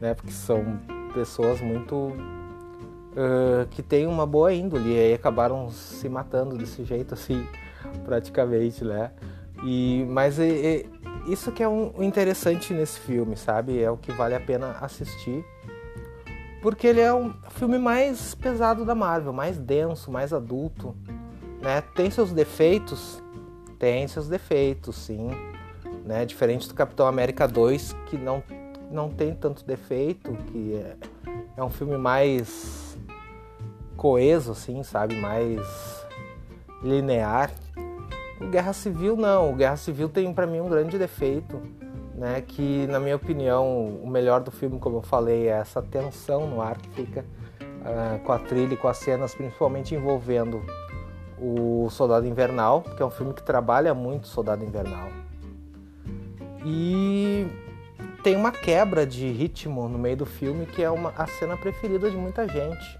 né? 0.00 0.14
Porque 0.14 0.30
são 0.30 0.78
pessoas 1.14 1.60
muito 1.60 1.96
uh, 1.96 3.66
que 3.70 3.82
têm 3.82 4.06
uma 4.06 4.26
boa 4.26 4.52
índole 4.52 4.92
e 4.92 5.14
acabaram 5.14 5.70
se 5.70 6.08
matando 6.08 6.56
desse 6.56 6.84
jeito 6.84 7.14
assim, 7.14 7.46
praticamente, 8.04 8.84
né? 8.84 9.10
E 9.64 10.06
mas 10.08 10.38
é, 10.38 10.48
é, 10.48 10.86
isso 11.26 11.50
que 11.50 11.62
é 11.62 11.68
um 11.68 12.02
interessante 12.02 12.72
nesse 12.72 13.00
filme, 13.00 13.36
sabe? 13.36 13.82
É 13.82 13.90
o 13.90 13.96
que 13.96 14.12
vale 14.12 14.34
a 14.34 14.40
pena 14.40 14.76
assistir 14.80 15.44
porque 16.60 16.86
ele 16.86 17.00
é 17.00 17.14
um 17.14 17.32
filme 17.50 17.78
mais 17.78 18.34
pesado 18.34 18.84
da 18.84 18.94
Marvel, 18.94 19.32
mais 19.32 19.56
denso, 19.58 20.10
mais 20.10 20.32
adulto, 20.32 20.96
né? 21.60 21.82
Tem 21.94 22.10
seus 22.10 22.32
defeitos, 22.32 23.22
tem 23.78 24.06
seus 24.08 24.28
defeitos, 24.28 24.96
sim, 24.96 25.30
né? 26.04 26.24
Diferente 26.24 26.68
do 26.68 26.74
Capitão 26.74 27.06
América 27.06 27.46
2, 27.46 27.94
que 28.06 28.16
não 28.16 28.42
não 28.90 29.10
tem 29.10 29.34
tanto 29.34 29.66
defeito, 29.66 30.32
que 30.46 30.74
é, 30.74 30.96
é 31.58 31.62
um 31.62 31.68
filme 31.68 31.98
mais 31.98 32.96
coeso, 33.98 34.52
assim, 34.52 34.82
sabe? 34.82 35.14
Mais 35.14 35.60
linear. 36.82 37.52
O 38.40 38.46
Guerra 38.46 38.72
Civil 38.72 39.14
não, 39.14 39.52
o 39.52 39.54
Guerra 39.54 39.76
Civil 39.76 40.08
tem 40.08 40.32
para 40.32 40.46
mim 40.46 40.60
um 40.60 40.68
grande 40.70 40.96
defeito 40.96 41.60
né? 42.18 42.42
Que 42.46 42.86
na 42.88 42.98
minha 42.98 43.16
opinião 43.16 43.86
o 43.86 44.10
melhor 44.10 44.40
do 44.40 44.50
filme, 44.50 44.78
como 44.78 44.96
eu 44.98 45.02
falei, 45.02 45.46
é 45.48 45.52
essa 45.52 45.80
tensão 45.80 46.46
no 46.46 46.60
ar 46.60 46.76
que 46.76 46.88
fica 46.90 47.24
uh, 47.60 48.18
com 48.24 48.32
a 48.32 48.38
trilha 48.38 48.74
e 48.74 48.76
com 48.76 48.88
as 48.88 48.98
cenas, 48.98 49.34
principalmente 49.34 49.94
envolvendo 49.94 50.60
o 51.40 51.88
Soldado 51.90 52.26
Invernal, 52.26 52.82
que 52.82 53.02
é 53.02 53.06
um 53.06 53.10
filme 53.10 53.32
que 53.34 53.42
trabalha 53.42 53.94
muito 53.94 54.26
Soldado 54.26 54.64
Invernal. 54.64 55.08
E 56.64 57.46
tem 58.22 58.36
uma 58.36 58.50
quebra 58.50 59.06
de 59.06 59.30
ritmo 59.30 59.88
no 59.88 59.98
meio 59.98 60.16
do 60.16 60.26
filme 60.26 60.66
que 60.66 60.82
é 60.82 60.90
uma, 60.90 61.12
a 61.16 61.26
cena 61.26 61.56
preferida 61.56 62.10
de 62.10 62.16
muita 62.16 62.46
gente, 62.48 62.98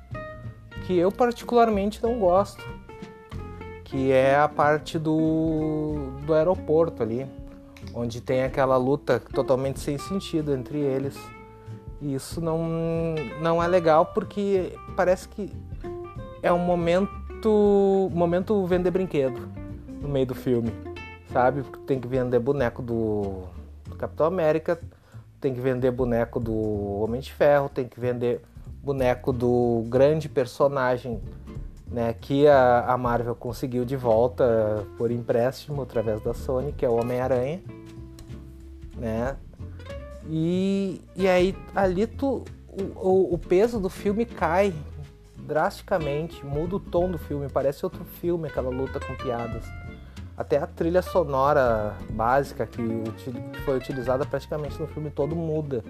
que 0.87 0.97
eu 0.97 1.11
particularmente 1.11 2.02
não 2.02 2.18
gosto, 2.18 2.64
que 3.85 4.12
é 4.12 4.37
a 4.37 4.49
parte 4.49 4.99
do, 4.99 6.12
do 6.25 6.35
aeroporto 6.35 7.02
ali 7.02 7.26
onde 7.95 8.21
tem 8.21 8.45
aquela 8.45 8.76
luta 8.76 9.21
totalmente 9.33 9.80
sem 9.80 9.99
sentido 9.99 10.52
entre 10.52 10.78
eles. 10.78 11.16
E 12.00 12.14
isso 12.14 12.40
não, 12.40 12.64
não 13.40 13.62
é 13.62 13.66
legal 13.66 14.07
porque 14.07 14.73
parece 14.97 15.28
que 15.28 15.52
é 16.42 16.52
um 16.52 16.59
momento, 16.59 17.11
momento 18.12 18.66
vender 18.66 18.90
brinquedo 18.90 19.49
no 20.00 20.09
meio 20.09 20.26
do 20.26 20.35
filme, 20.35 20.73
sabe? 21.33 21.62
Tem 21.87 22.00
que 22.00 22.09
vender 22.09 22.38
boneco 22.38 22.83
do, 22.83 23.45
do 23.87 23.97
Capitão 23.97 24.26
América, 24.26 24.78
tem 25.40 25.54
que 25.54 25.61
vender 25.61 25.90
boneco 25.90 26.40
do 26.40 26.54
Homem 27.02 27.21
de 27.21 27.33
Ferro, 27.33 27.68
tem 27.68 27.87
que 27.87 28.00
vender 28.00 28.40
boneco 28.83 29.33
do 29.33 29.85
grande 29.88 30.28
personagem 30.28 31.21
né, 31.87 32.14
que 32.21 32.47
a, 32.47 32.92
a 32.92 32.99
Marvel 32.99 33.35
conseguiu 33.35 33.85
de 33.85 33.97
volta 33.97 34.87
por 34.97 35.11
empréstimo 35.11 35.83
através 35.83 36.23
da 36.23 36.35
Sony, 36.35 36.73
que 36.73 36.85
é 36.85 36.88
o 36.88 37.00
Homem-Aranha, 37.00 37.61
né? 38.97 39.37
E, 40.28 41.00
e 41.16 41.26
aí 41.26 41.57
ali 41.75 42.07
tu, 42.07 42.45
o, 42.97 43.35
o 43.35 43.38
peso 43.38 43.80
do 43.80 43.88
filme 43.88 44.26
cai 44.26 44.75
drasticamente, 45.49 46.45
muda 46.45 46.76
o 46.76 46.81
tom 46.81 47.11
do 47.11 47.19
filme, 47.19 47.49
parece 47.49 47.85
outro 47.85 48.05
filme 48.05 48.49
aquela 48.49 48.69
luta 48.71 49.00
com 49.00 49.14
piadas. 49.17 49.64
até 50.37 50.59
a 50.59 50.67
trilha 50.67 51.02
sonora 51.02 51.97
básica 52.11 52.64
que, 52.67 52.83
que 53.52 53.61
foi 53.62 53.76
utilizada 53.78 54.25
praticamente 54.25 54.78
no 54.78 54.87
filme 54.87 55.11
todo 55.11 55.35
muda. 55.35 55.83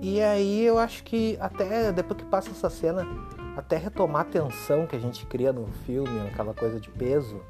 E 0.00 0.22
aí 0.22 0.64
eu 0.64 0.78
acho 0.78 1.04
que 1.04 1.36
até 1.38 1.92
depois 1.92 2.18
que 2.18 2.24
passa 2.24 2.50
essa 2.50 2.70
cena, 2.70 3.06
até 3.54 3.76
retomar 3.76 4.22
a 4.22 4.24
tensão 4.24 4.86
que 4.86 4.96
a 4.96 4.98
gente 4.98 5.26
cria 5.26 5.52
no 5.52 5.66
filme, 5.84 6.28
aquela 6.28 6.54
coisa 6.54 6.80
de 6.80 6.88
peso, 6.88 7.42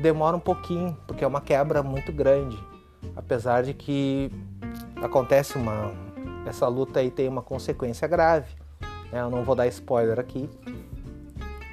demora 0.00 0.36
um 0.36 0.40
pouquinho, 0.40 0.96
porque 1.06 1.24
é 1.24 1.26
uma 1.26 1.40
quebra 1.40 1.82
muito 1.82 2.12
grande. 2.12 2.56
Apesar 3.16 3.62
de 3.62 3.74
que 3.74 4.30
acontece 5.02 5.56
uma. 5.56 5.92
Essa 6.46 6.68
luta 6.68 7.00
aí 7.00 7.10
tem 7.10 7.28
uma 7.28 7.42
consequência 7.42 8.06
grave. 8.06 8.54
Né? 9.12 9.20
Eu 9.20 9.30
não 9.30 9.44
vou 9.44 9.54
dar 9.54 9.66
spoiler 9.66 10.18
aqui, 10.18 10.48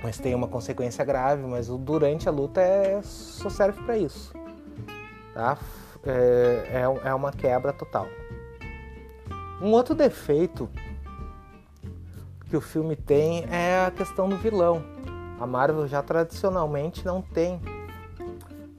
mas 0.03 0.17
tem 0.17 0.35
uma 0.35 0.47
consequência 0.47 1.03
grave, 1.03 1.43
mas 1.43 1.69
o 1.69 1.77
durante 1.77 2.27
a 2.29 2.31
luta 2.31 2.61
é, 2.61 3.01
só 3.03 3.49
serve 3.49 3.81
para 3.83 3.97
isso. 3.97 4.33
Tá? 5.33 5.57
É, 6.05 6.81
é, 6.81 7.09
é 7.09 7.13
uma 7.13 7.31
quebra 7.31 7.73
total. 7.73 8.07
Um 9.61 9.71
outro 9.71 9.95
defeito 9.95 10.69
que 12.49 12.55
o 12.55 12.61
filme 12.61 12.95
tem 12.95 13.45
é 13.49 13.85
a 13.85 13.91
questão 13.91 14.29
do 14.29 14.37
vilão. 14.37 14.83
A 15.39 15.47
Marvel 15.47 15.87
já 15.87 16.01
tradicionalmente 16.01 17.05
não 17.05 17.21
tem 17.21 17.59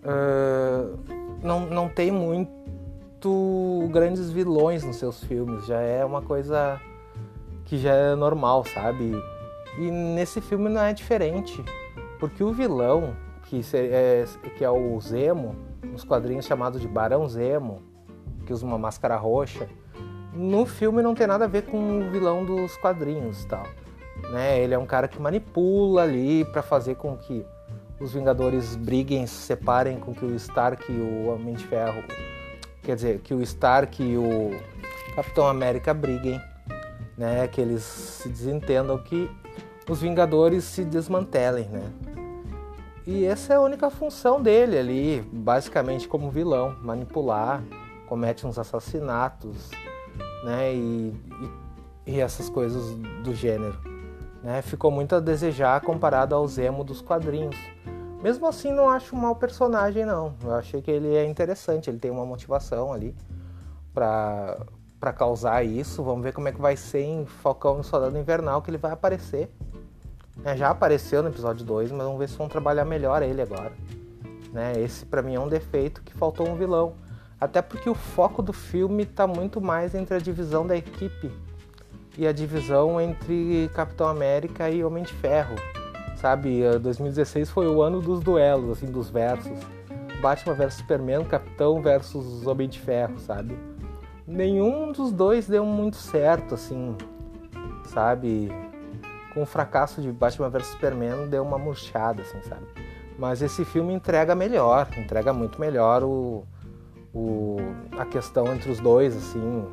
uh, 0.07 0.99
não, 1.43 1.61
não 1.67 1.89
tem 1.89 2.11
muito 2.11 3.89
grandes 3.91 4.31
vilões 4.31 4.85
nos 4.85 4.97
seus 4.97 5.23
filmes. 5.25 5.67
Já 5.67 5.81
é 5.81 6.05
uma 6.05 6.23
coisa 6.23 6.81
que 7.67 7.77
já 7.77 7.93
é 7.93 8.15
normal, 8.15 8.65
sabe? 8.65 9.13
E 9.79 9.91
nesse 9.91 10.41
filme 10.41 10.71
não 10.71 10.81
é 10.81 10.95
diferente, 10.95 11.63
porque 12.19 12.43
o 12.43 12.53
vilão, 12.53 13.15
que 13.45 13.61
é, 13.75 14.25
que 14.57 14.65
é 14.65 14.71
o 14.71 14.99
Zemo, 15.01 15.55
nos 15.85 16.03
quadrinhos 16.03 16.47
chamado 16.47 16.81
de 16.81 16.89
Barão 16.89 17.29
Zemo, 17.29 17.83
que 18.47 18.53
usa 18.53 18.65
uma 18.65 18.79
máscara 18.79 19.17
roxa, 19.17 19.69
no 20.33 20.65
filme 20.65 21.03
não 21.03 21.15
tem 21.15 21.27
nada 21.27 21.45
a 21.45 21.49
ver 21.49 21.63
com 21.63 22.01
o 22.01 22.11
vilão 22.11 22.45
dos 22.45 22.77
quadrinhos 22.77 23.43
e 23.43 23.49
tal. 23.49 23.67
Né? 24.31 24.61
Ele 24.61 24.75
é 24.75 24.79
um 24.79 24.87
cara 24.87 25.09
que 25.09 25.21
manipula 25.21 26.03
ali 26.03 26.45
para 26.45 26.63
fazer 26.63 26.95
com 26.97 27.17
que 27.17 27.45
os 27.99 28.13
Vingadores 28.13 28.77
briguem, 28.77 29.27
se 29.27 29.35
separem, 29.35 29.99
com 29.99 30.15
que 30.15 30.25
o 30.25 30.35
Stark 30.37 30.91
e 30.91 30.97
o 30.97 31.29
Homem 31.29 31.55
de 31.55 31.67
Ferro, 31.67 32.03
quer 32.83 32.95
dizer, 32.95 33.21
que 33.21 33.35
o 33.35 33.43
Stark 33.43 34.03
e 34.03 34.17
o 34.17 34.51
Capitão 35.15 35.49
América 35.49 35.95
briguem, 35.95 36.41
né? 37.17 37.47
Que 37.49 37.61
eles 37.61 37.83
se 37.83 38.29
desentendam, 38.29 38.99
que 38.99 39.31
os 39.89 40.01
Vingadores 40.01 40.65
se 40.65 40.85
desmantelem, 40.85 41.69
né? 41.69 41.93
E 43.07 43.25
essa 43.25 43.53
é 43.53 43.57
a 43.57 43.61
única 43.61 43.89
função 43.89 44.43
dele 44.43 44.77
ali, 44.77 45.21
basicamente 45.33 46.09
como 46.09 46.29
vilão, 46.29 46.75
manipular, 46.83 47.63
comete 48.09 48.45
uns 48.47 48.59
assassinatos, 48.59 49.71
né? 50.45 50.75
E, 50.75 51.15
e, 52.07 52.13
e 52.15 52.21
essas 52.21 52.49
coisas 52.49 52.97
do 53.23 53.33
gênero. 53.33 53.79
Né? 54.43 54.63
Ficou 54.63 54.91
muito 54.91 55.15
a 55.15 55.21
desejar 55.21 55.81
comparado 55.81 56.35
ao 56.35 56.47
Zemo 56.47 56.85
dos 56.85 57.01
quadrinhos. 57.01 57.57
Mesmo 58.23 58.47
assim, 58.47 58.73
não 58.73 58.89
acho 58.89 59.15
um 59.15 59.19
mau 59.21 59.37
personagem, 59.37 60.05
não. 60.05 60.35
Eu 60.43 60.55
achei 60.55 60.83
que 60.83 60.91
ele 60.91 61.15
é 61.15 61.25
interessante, 61.25 61.91
ele 61.91 61.99
tem 61.99 62.11
uma 62.11 62.25
motivação 62.25 62.93
ali 62.93 63.15
para 63.93 64.59
para 65.07 65.13
causar 65.13 65.65
isso. 65.65 66.03
Vamos 66.03 66.25
ver 66.25 66.33
como 66.33 66.49
é 66.49 66.53
que 66.53 66.61
vai 66.61 66.77
ser 66.77 67.03
em 67.03 67.27
Falcão 67.27 67.81
e 67.81 67.85
Soldado 67.85 68.19
Invernal, 68.19 68.61
que 68.61 68.71
ele 68.71 68.79
vai 68.79 68.91
aparecer 68.91 69.49
é, 70.45 70.57
já 70.57 70.71
apareceu 70.71 71.23
no 71.23 71.29
episódio 71.29 71.65
2, 71.65 71.91
mas 71.93 72.03
vamos 72.03 72.19
ver 72.19 72.29
se 72.29 72.37
vão 72.37 72.49
trabalhar 72.49 72.85
melhor 72.85 73.23
ele 73.23 73.41
agora. 73.41 73.73
Né? 74.53 74.75
Esse 74.79 75.05
para 75.05 75.23
mim 75.23 75.35
é 75.35 75.41
um 75.41 75.49
defeito 75.49 76.03
que 76.03 76.13
faltou 76.13 76.49
um 76.49 76.55
vilão. 76.55 76.95
Até 77.41 77.63
porque 77.63 77.89
o 77.89 77.95
foco 77.95 78.43
do 78.43 78.53
filme 78.53 79.03
está 79.03 79.27
muito 79.27 79.61
mais 79.61 79.95
entre 79.95 80.15
a 80.15 80.19
divisão 80.19 80.67
da 80.67 80.77
equipe 80.77 81.31
e 82.17 82.27
a 82.27 82.33
divisão 82.33 83.01
entre 83.01 83.71
Capitão 83.75 84.09
América 84.09 84.71
e 84.71 84.85
Homem 84.85 85.05
de 85.05 85.13
Ferro. 85.15 85.57
Sabe, 86.17 86.63
2016 86.81 87.51
foi 87.51 87.67
o 87.67 87.83
ano 87.83 88.01
dos 88.01 88.21
duelos, 88.21 88.71
assim, 88.71 88.87
dos 88.87 89.11
versos. 89.11 89.59
Batman 90.21 90.55
versus 90.55 90.81
Superman, 90.81 91.25
Capitão 91.25 91.81
versus 91.83 92.47
Homem 92.47 92.69
de 92.69 92.81
Ferro, 92.81 93.19
sabe? 93.19 93.57
Nenhum 94.27 94.93
dos 94.93 95.13
dois 95.13 95.47
deu 95.47 95.65
muito 95.65 95.97
certo, 95.97 96.55
assim, 96.55 96.97
sabe? 97.85 98.51
com 99.37 99.43
o 99.43 99.47
fracasso 99.47 100.01
de 100.01 100.11
Batman 100.11 100.49
vs 100.49 100.69
Superman 100.69 101.29
deu 101.29 101.43
uma 101.43 101.59
murchada, 101.59 102.23
assim, 102.23 102.41
sabe? 102.41 102.65
Mas 103.19 103.43
esse 103.43 103.67
filme 103.67 103.93
entrega 103.93 104.35
melhor, 104.35 104.89
entrega 104.97 105.31
muito 105.31 105.61
melhor 105.61 106.03
o, 106.03 106.43
o, 107.13 107.59
a 107.99 108.07
questão 108.07 108.47
entre 108.55 108.71
os 108.71 108.81
dois, 108.81 109.15
assim, 109.15 109.67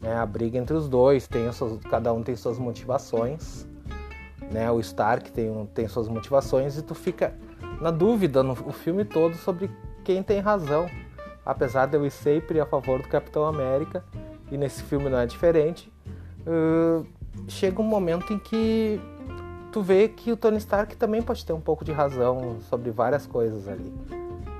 né? 0.00 0.16
A 0.16 0.26
briga 0.26 0.58
entre 0.58 0.74
os 0.76 0.88
dois, 0.88 1.28
tem 1.28 1.50
suas, 1.52 1.78
cada 1.84 2.12
um 2.12 2.24
tem 2.24 2.34
suas 2.34 2.58
motivações, 2.58 3.64
né? 4.50 4.68
O 4.72 4.80
Stark 4.80 5.30
tem, 5.30 5.66
tem 5.72 5.86
suas 5.86 6.08
motivações 6.08 6.76
e 6.76 6.82
tu 6.82 6.96
fica 6.96 7.32
na 7.80 7.92
dúvida 7.92 8.42
no 8.42 8.54
o 8.54 8.72
filme 8.72 9.04
todo 9.04 9.36
sobre 9.36 9.70
quem 10.02 10.20
tem 10.20 10.40
razão. 10.40 10.88
Apesar 11.50 11.86
de 11.86 11.96
eu 11.96 12.06
ir 12.06 12.12
sempre 12.12 12.60
a 12.60 12.64
favor 12.64 13.02
do 13.02 13.08
Capitão 13.08 13.44
América, 13.44 14.04
e 14.52 14.56
nesse 14.56 14.84
filme 14.84 15.08
não 15.08 15.18
é 15.18 15.26
diferente, 15.26 15.92
uh, 16.46 17.04
chega 17.48 17.82
um 17.82 17.84
momento 17.84 18.32
em 18.32 18.38
que 18.38 19.00
tu 19.72 19.82
vê 19.82 20.06
que 20.06 20.30
o 20.30 20.36
Tony 20.36 20.58
Stark 20.58 20.96
também 20.96 21.20
pode 21.20 21.44
ter 21.44 21.52
um 21.52 21.60
pouco 21.60 21.84
de 21.84 21.90
razão 21.90 22.58
sobre 22.68 22.92
várias 22.92 23.26
coisas 23.26 23.66
ali. 23.66 23.92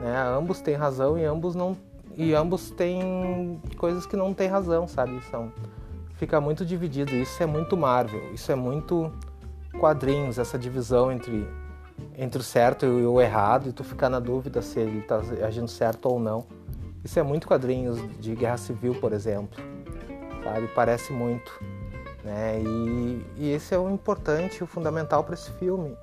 Né? 0.00 0.20
Ambos 0.36 0.60
têm 0.60 0.74
razão 0.74 1.16
e 1.16 1.24
ambos 1.24 1.54
não 1.54 1.76
e 2.16 2.34
ambos 2.34 2.72
têm 2.72 3.62
coisas 3.76 4.04
que 4.04 4.16
não 4.16 4.34
têm 4.34 4.48
razão, 4.48 4.88
sabe? 4.88 5.22
São 5.30 5.52
fica 6.16 6.40
muito 6.40 6.66
dividido. 6.66 7.14
Isso 7.14 7.40
é 7.40 7.46
muito 7.46 7.76
Marvel. 7.76 8.34
Isso 8.34 8.50
é 8.50 8.56
muito 8.56 9.12
quadrinhos. 9.78 10.40
Essa 10.40 10.58
divisão 10.58 11.12
entre 11.12 11.46
entre 12.16 12.40
o 12.40 12.44
certo 12.44 12.84
e 12.84 13.06
o 13.06 13.20
errado 13.20 13.68
e 13.68 13.72
tu 13.72 13.84
ficar 13.84 14.08
na 14.08 14.18
dúvida 14.18 14.60
se 14.60 14.80
ele 14.80 14.98
está 14.98 15.20
agindo 15.46 15.68
certo 15.68 16.06
ou 16.06 16.18
não. 16.18 16.44
Isso 17.04 17.18
é 17.18 17.22
muito 17.22 17.46
quadrinhos 17.46 17.98
de 18.18 18.34
Guerra 18.34 18.58
Civil, 18.58 18.94
por 18.94 19.12
exemplo. 19.12 19.62
Sabe? 20.44 20.68
Parece 20.68 21.12
muito. 21.12 21.52
Né? 22.22 22.60
E, 22.62 23.26
e 23.36 23.50
esse 23.50 23.74
é 23.74 23.78
o 23.78 23.88
importante, 23.88 24.62
o 24.62 24.66
fundamental 24.66 25.24
para 25.24 25.34
esse 25.34 25.50
filme. 25.52 25.96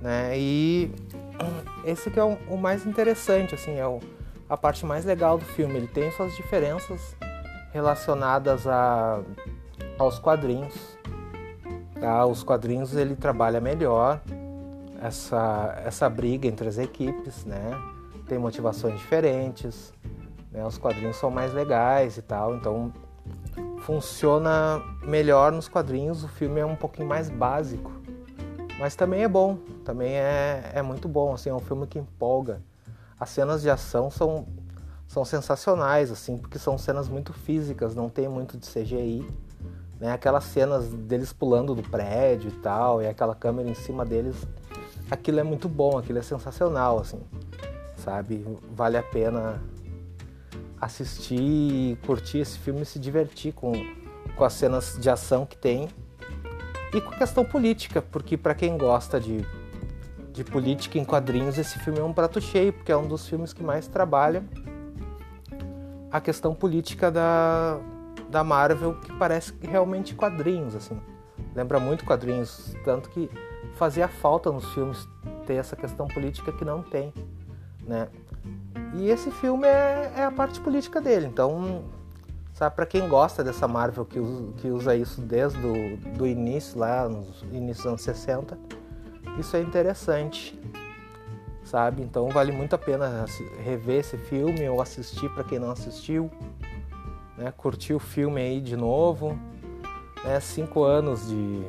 Né? 0.00 0.38
E 0.38 0.90
esse 1.84 2.10
que 2.10 2.18
é 2.18 2.24
o, 2.24 2.38
o 2.48 2.56
mais 2.56 2.86
interessante, 2.86 3.54
assim, 3.54 3.76
é 3.76 3.86
o, 3.86 4.00
a 4.48 4.56
parte 4.56 4.86
mais 4.86 5.04
legal 5.04 5.36
do 5.36 5.44
filme. 5.44 5.76
Ele 5.76 5.88
tem 5.88 6.10
suas 6.12 6.34
diferenças 6.34 7.14
relacionadas 7.72 8.66
a, 8.66 9.20
aos 9.98 10.18
quadrinhos. 10.18 10.98
Tá? 12.00 12.24
Os 12.24 12.42
quadrinhos 12.42 12.94
ele 12.94 13.14
trabalha 13.14 13.60
melhor 13.60 14.20
essa, 15.02 15.82
essa 15.84 16.08
briga 16.08 16.48
entre 16.48 16.68
as 16.68 16.78
equipes, 16.78 17.44
né? 17.44 17.70
Tem 18.26 18.38
motivações 18.38 18.98
diferentes, 18.98 19.92
né? 20.50 20.64
Os 20.66 20.78
quadrinhos 20.78 21.16
são 21.16 21.30
mais 21.30 21.52
legais 21.52 22.16
e 22.16 22.22
tal, 22.22 22.56
então 22.56 22.92
funciona 23.80 24.82
melhor 25.02 25.52
nos 25.52 25.68
quadrinhos, 25.68 26.24
o 26.24 26.28
filme 26.28 26.60
é 26.60 26.66
um 26.66 26.74
pouquinho 26.74 27.06
mais 27.06 27.28
básico, 27.28 27.92
mas 28.78 28.96
também 28.96 29.22
é 29.22 29.28
bom, 29.28 29.58
também 29.84 30.14
é, 30.14 30.72
é 30.74 30.82
muito 30.82 31.08
bom, 31.08 31.34
assim, 31.34 31.50
é 31.50 31.54
um 31.54 31.60
filme 31.60 31.86
que 31.86 31.98
empolga. 31.98 32.62
As 33.18 33.30
cenas 33.30 33.62
de 33.62 33.70
ação 33.70 34.10
são, 34.10 34.46
são 35.06 35.24
sensacionais, 35.24 36.10
assim, 36.10 36.36
porque 36.36 36.58
são 36.58 36.76
cenas 36.76 37.08
muito 37.08 37.32
físicas, 37.32 37.94
não 37.94 38.08
tem 38.08 38.28
muito 38.28 38.58
de 38.58 38.66
CGI, 38.66 39.26
né? 40.00 40.12
Aquelas 40.12 40.44
cenas 40.44 40.88
deles 40.88 41.32
pulando 41.32 41.74
do 41.74 41.82
prédio 41.82 42.48
e 42.48 42.54
tal, 42.60 43.00
e 43.00 43.06
aquela 43.06 43.34
câmera 43.34 43.68
em 43.68 43.74
cima 43.74 44.04
deles, 44.04 44.36
aquilo 45.10 45.38
é 45.38 45.42
muito 45.42 45.68
bom, 45.68 45.96
aquilo 45.96 46.18
é 46.18 46.22
sensacional, 46.22 46.98
assim, 46.98 47.20
sabe? 48.06 48.46
Vale 48.72 48.96
a 48.96 49.02
pena 49.02 49.60
assistir, 50.80 51.98
curtir 52.06 52.38
esse 52.38 52.56
filme 52.56 52.82
e 52.82 52.86
se 52.86 53.00
divertir 53.00 53.52
com, 53.52 53.72
com 54.36 54.44
as 54.44 54.52
cenas 54.52 54.96
de 55.00 55.10
ação 55.10 55.44
que 55.44 55.56
tem 55.56 55.88
e 56.94 57.00
com 57.00 57.10
a 57.12 57.16
questão 57.16 57.44
política, 57.44 58.00
porque 58.00 58.36
para 58.36 58.54
quem 58.54 58.78
gosta 58.78 59.18
de, 59.18 59.44
de 60.32 60.44
política 60.44 60.98
em 60.98 61.04
quadrinhos, 61.04 61.58
esse 61.58 61.80
filme 61.80 61.98
é 61.98 62.04
um 62.04 62.12
prato 62.12 62.40
cheio, 62.40 62.72
porque 62.72 62.92
é 62.92 62.96
um 62.96 63.08
dos 63.08 63.26
filmes 63.26 63.52
que 63.52 63.64
mais 63.64 63.88
trabalha 63.88 64.44
a 66.12 66.20
questão 66.20 66.54
política 66.54 67.10
da, 67.10 67.80
da 68.30 68.44
Marvel, 68.44 68.94
que 69.00 69.12
parece 69.14 69.52
realmente 69.60 70.14
quadrinhos, 70.14 70.76
assim. 70.76 70.96
Lembra 71.56 71.80
muito 71.80 72.04
quadrinhos, 72.04 72.76
tanto 72.84 73.10
que 73.10 73.28
fazia 73.74 74.06
falta 74.06 74.52
nos 74.52 74.72
filmes 74.72 75.08
ter 75.44 75.54
essa 75.54 75.74
questão 75.74 76.06
política 76.06 76.52
que 76.52 76.64
não 76.64 76.82
tem, 76.82 77.12
né? 77.86 78.08
E 78.94 79.08
esse 79.08 79.30
filme 79.30 79.66
é, 79.66 80.12
é 80.16 80.24
a 80.24 80.30
parte 80.30 80.60
política 80.60 81.00
dele. 81.00 81.26
Então, 81.26 81.84
sabe, 82.54 82.74
para 82.74 82.86
quem 82.86 83.08
gosta 83.08 83.44
dessa 83.44 83.68
Marvel 83.68 84.04
que 84.04 84.18
usa, 84.18 84.52
que 84.56 84.68
usa 84.68 84.96
isso 84.96 85.20
desde 85.20 85.58
o 85.58 85.96
do 86.16 86.26
início, 86.26 86.78
lá 86.78 87.08
nos 87.08 87.42
inícios 87.52 87.78
dos 87.78 87.86
anos 87.86 88.02
60, 88.02 88.58
isso 89.38 89.56
é 89.56 89.60
interessante. 89.60 90.58
sabe? 91.64 92.02
Então 92.02 92.28
vale 92.28 92.52
muito 92.52 92.74
a 92.74 92.78
pena 92.78 93.26
rever 93.62 94.00
esse 94.00 94.16
filme 94.16 94.68
ou 94.68 94.80
assistir 94.80 95.28
para 95.30 95.44
quem 95.44 95.58
não 95.58 95.70
assistiu, 95.70 96.30
né? 97.36 97.52
Curtir 97.56 97.94
o 97.94 97.98
filme 97.98 98.40
aí 98.40 98.60
de 98.60 98.76
novo, 98.76 99.38
né? 100.24 100.40
Cinco 100.40 100.84
anos 100.84 101.28
de 101.28 101.64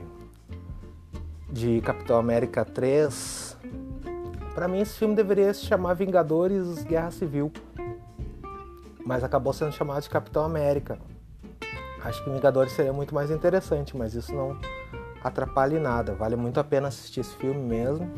de 1.49 1.81
Capitão 1.81 2.17
América 2.17 2.63
3. 2.65 3.46
Para 4.57 4.67
mim 4.67 4.79
esse 4.79 4.97
filme 4.97 5.13
deveria 5.13 5.53
se 5.53 5.65
chamar 5.65 5.93
Vingadores 5.93 6.83
Guerra 6.83 7.11
Civil, 7.11 7.51
mas 9.05 9.23
acabou 9.23 9.53
sendo 9.53 9.71
chamado 9.71 10.01
de 10.01 10.09
Capitão 10.09 10.43
América. 10.43 10.97
Acho 12.03 12.23
que 12.23 12.31
Vingadores 12.31 12.71
seria 12.71 12.91
muito 12.91 13.13
mais 13.13 13.29
interessante, 13.29 13.95
mas 13.95 14.15
isso 14.15 14.33
não 14.33 14.59
atrapalha 15.23 15.77
em 15.77 15.79
nada. 15.79 16.15
Vale 16.15 16.35
muito 16.35 16.59
a 16.59 16.63
pena 16.63 16.87
assistir 16.87 17.19
esse 17.19 17.35
filme 17.35 17.61
mesmo. 17.61 18.11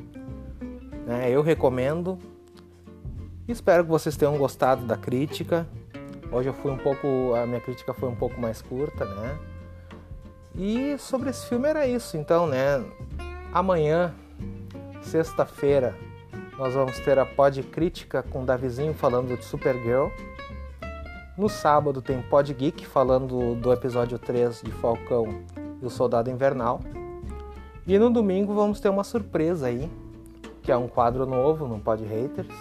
Né? 1.05 1.29
Eu 1.29 1.41
recomendo. 1.41 2.17
Espero 3.45 3.83
que 3.83 3.89
vocês 3.89 4.15
tenham 4.15 4.37
gostado 4.37 4.85
da 4.85 4.95
crítica. 4.95 5.67
Hoje 6.31 6.47
eu 6.47 6.53
fui 6.53 6.71
um 6.71 6.77
pouco, 6.77 7.35
a 7.35 7.45
minha 7.45 7.59
crítica 7.59 7.93
foi 7.93 8.07
um 8.07 8.15
pouco 8.15 8.39
mais 8.39 8.61
curta, 8.61 9.03
né? 9.03 9.37
E 10.55 10.97
sobre 10.99 11.31
esse 11.31 11.45
filme 11.47 11.67
era 11.67 11.85
isso, 11.85 12.15
então, 12.15 12.47
né? 12.47 12.81
Amanhã, 13.51 14.15
sexta-feira, 15.01 15.93
nós 16.59 16.73
vamos 16.73 16.99
ter 16.99 17.17
a 17.17 17.25
pod 17.25 17.63
crítica 17.63 18.21
com 18.21 18.43
Davizinho 18.43 18.93
falando 18.93 19.37
de 19.37 19.45
Supergirl. 19.45 20.09
No 21.37 21.47
sábado 21.47 22.01
tem 22.01 22.21
Pod 22.21 22.53
Geek 22.53 22.85
falando 22.85 23.55
do 23.55 23.71
episódio 23.71 24.19
3 24.19 24.63
de 24.63 24.71
Falcão 24.73 25.41
e 25.81 25.85
o 25.85 25.89
Soldado 25.89 26.29
Invernal. 26.29 26.81
E 27.87 27.97
no 27.97 28.09
domingo 28.09 28.53
vamos 28.53 28.81
ter 28.81 28.89
uma 28.89 29.05
surpresa 29.05 29.67
aí, 29.67 29.89
que 30.61 30.69
é 30.69 30.75
um 30.75 30.89
quadro 30.89 31.25
novo 31.25 31.65
no 31.65 31.79
Pod 31.79 32.03
Haters, 32.03 32.53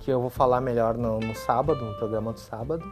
que 0.00 0.10
eu 0.10 0.20
vou 0.20 0.28
falar 0.28 0.60
melhor 0.60 0.98
no, 0.98 1.20
no 1.20 1.34
sábado, 1.36 1.84
no 1.84 1.94
programa 1.94 2.32
do 2.32 2.40
sábado. 2.40 2.84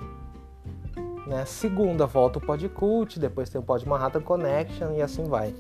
Né? 1.27 1.44
Segunda 1.46 2.07
volta 2.07 2.38
o 2.38 2.40
Pod 2.40 2.68
Cult, 2.68 3.18
depois 3.18 3.51
tem 3.51 3.61
o 3.61 3.64
Pod 3.64 3.87
Manhattan 3.88 4.20
Connection 4.20 4.92
e 4.92 5.03
assim 5.03 5.24
vai. 5.24 5.53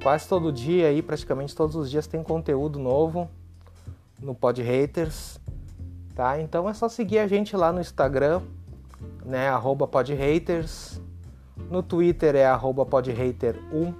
Quase 0.00 0.28
todo 0.28 0.52
dia 0.52 0.86
aí, 0.86 1.02
praticamente 1.02 1.52
todos 1.52 1.74
os 1.74 1.90
dias 1.90 2.06
tem 2.06 2.22
conteúdo 2.22 2.78
novo 2.78 3.28
no 4.22 4.34
Pod 4.34 4.62
Haters, 4.62 5.40
tá? 6.14 6.40
Então 6.40 6.68
é 6.68 6.74
só 6.74 6.88
seguir 6.88 7.18
a 7.18 7.26
gente 7.26 7.56
lá 7.56 7.72
no 7.72 7.80
Instagram, 7.80 8.42
né, 9.24 9.48
podhaters, 9.90 11.00
no 11.70 11.82
Twitter 11.82 12.34
é 12.34 12.46
arroba 12.46 12.84
podhater1, 12.84 13.94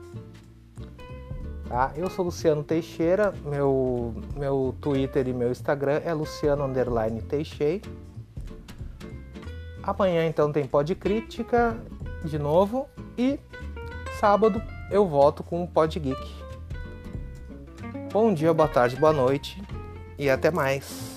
tá? 1.68 1.92
Eu 1.96 2.11
sou 2.11 2.24
Luciano 2.26 2.62
Teixeira, 2.62 3.33
meu, 3.44 4.14
meu 4.37 4.74
Twitter 4.80 5.28
e 5.28 5.33
meu 5.33 5.50
Instagram 5.50 6.00
é 6.04 6.12
Luciano 6.12 6.64
Underline 6.64 7.22
Teixeira. 7.22 7.88
Amanhã 9.83 10.26
então 10.26 10.52
tem 10.52 10.66
Pod 10.66 10.94
Crítica 10.94 11.76
de 12.22 12.38
novo 12.38 12.87
e 13.16 13.40
sábado 14.18 14.62
eu 14.90 15.06
volto 15.06 15.42
com 15.42 15.62
o 15.64 15.68
Pod 15.68 15.98
Geek. 15.98 16.40
Bom 18.12 18.35
dia, 18.35 18.52
boa 18.52 18.68
tarde, 18.68 18.96
boa 18.96 19.12
noite 19.12 19.69
e 20.20 20.28
até 20.28 20.50
mais. 20.50 21.09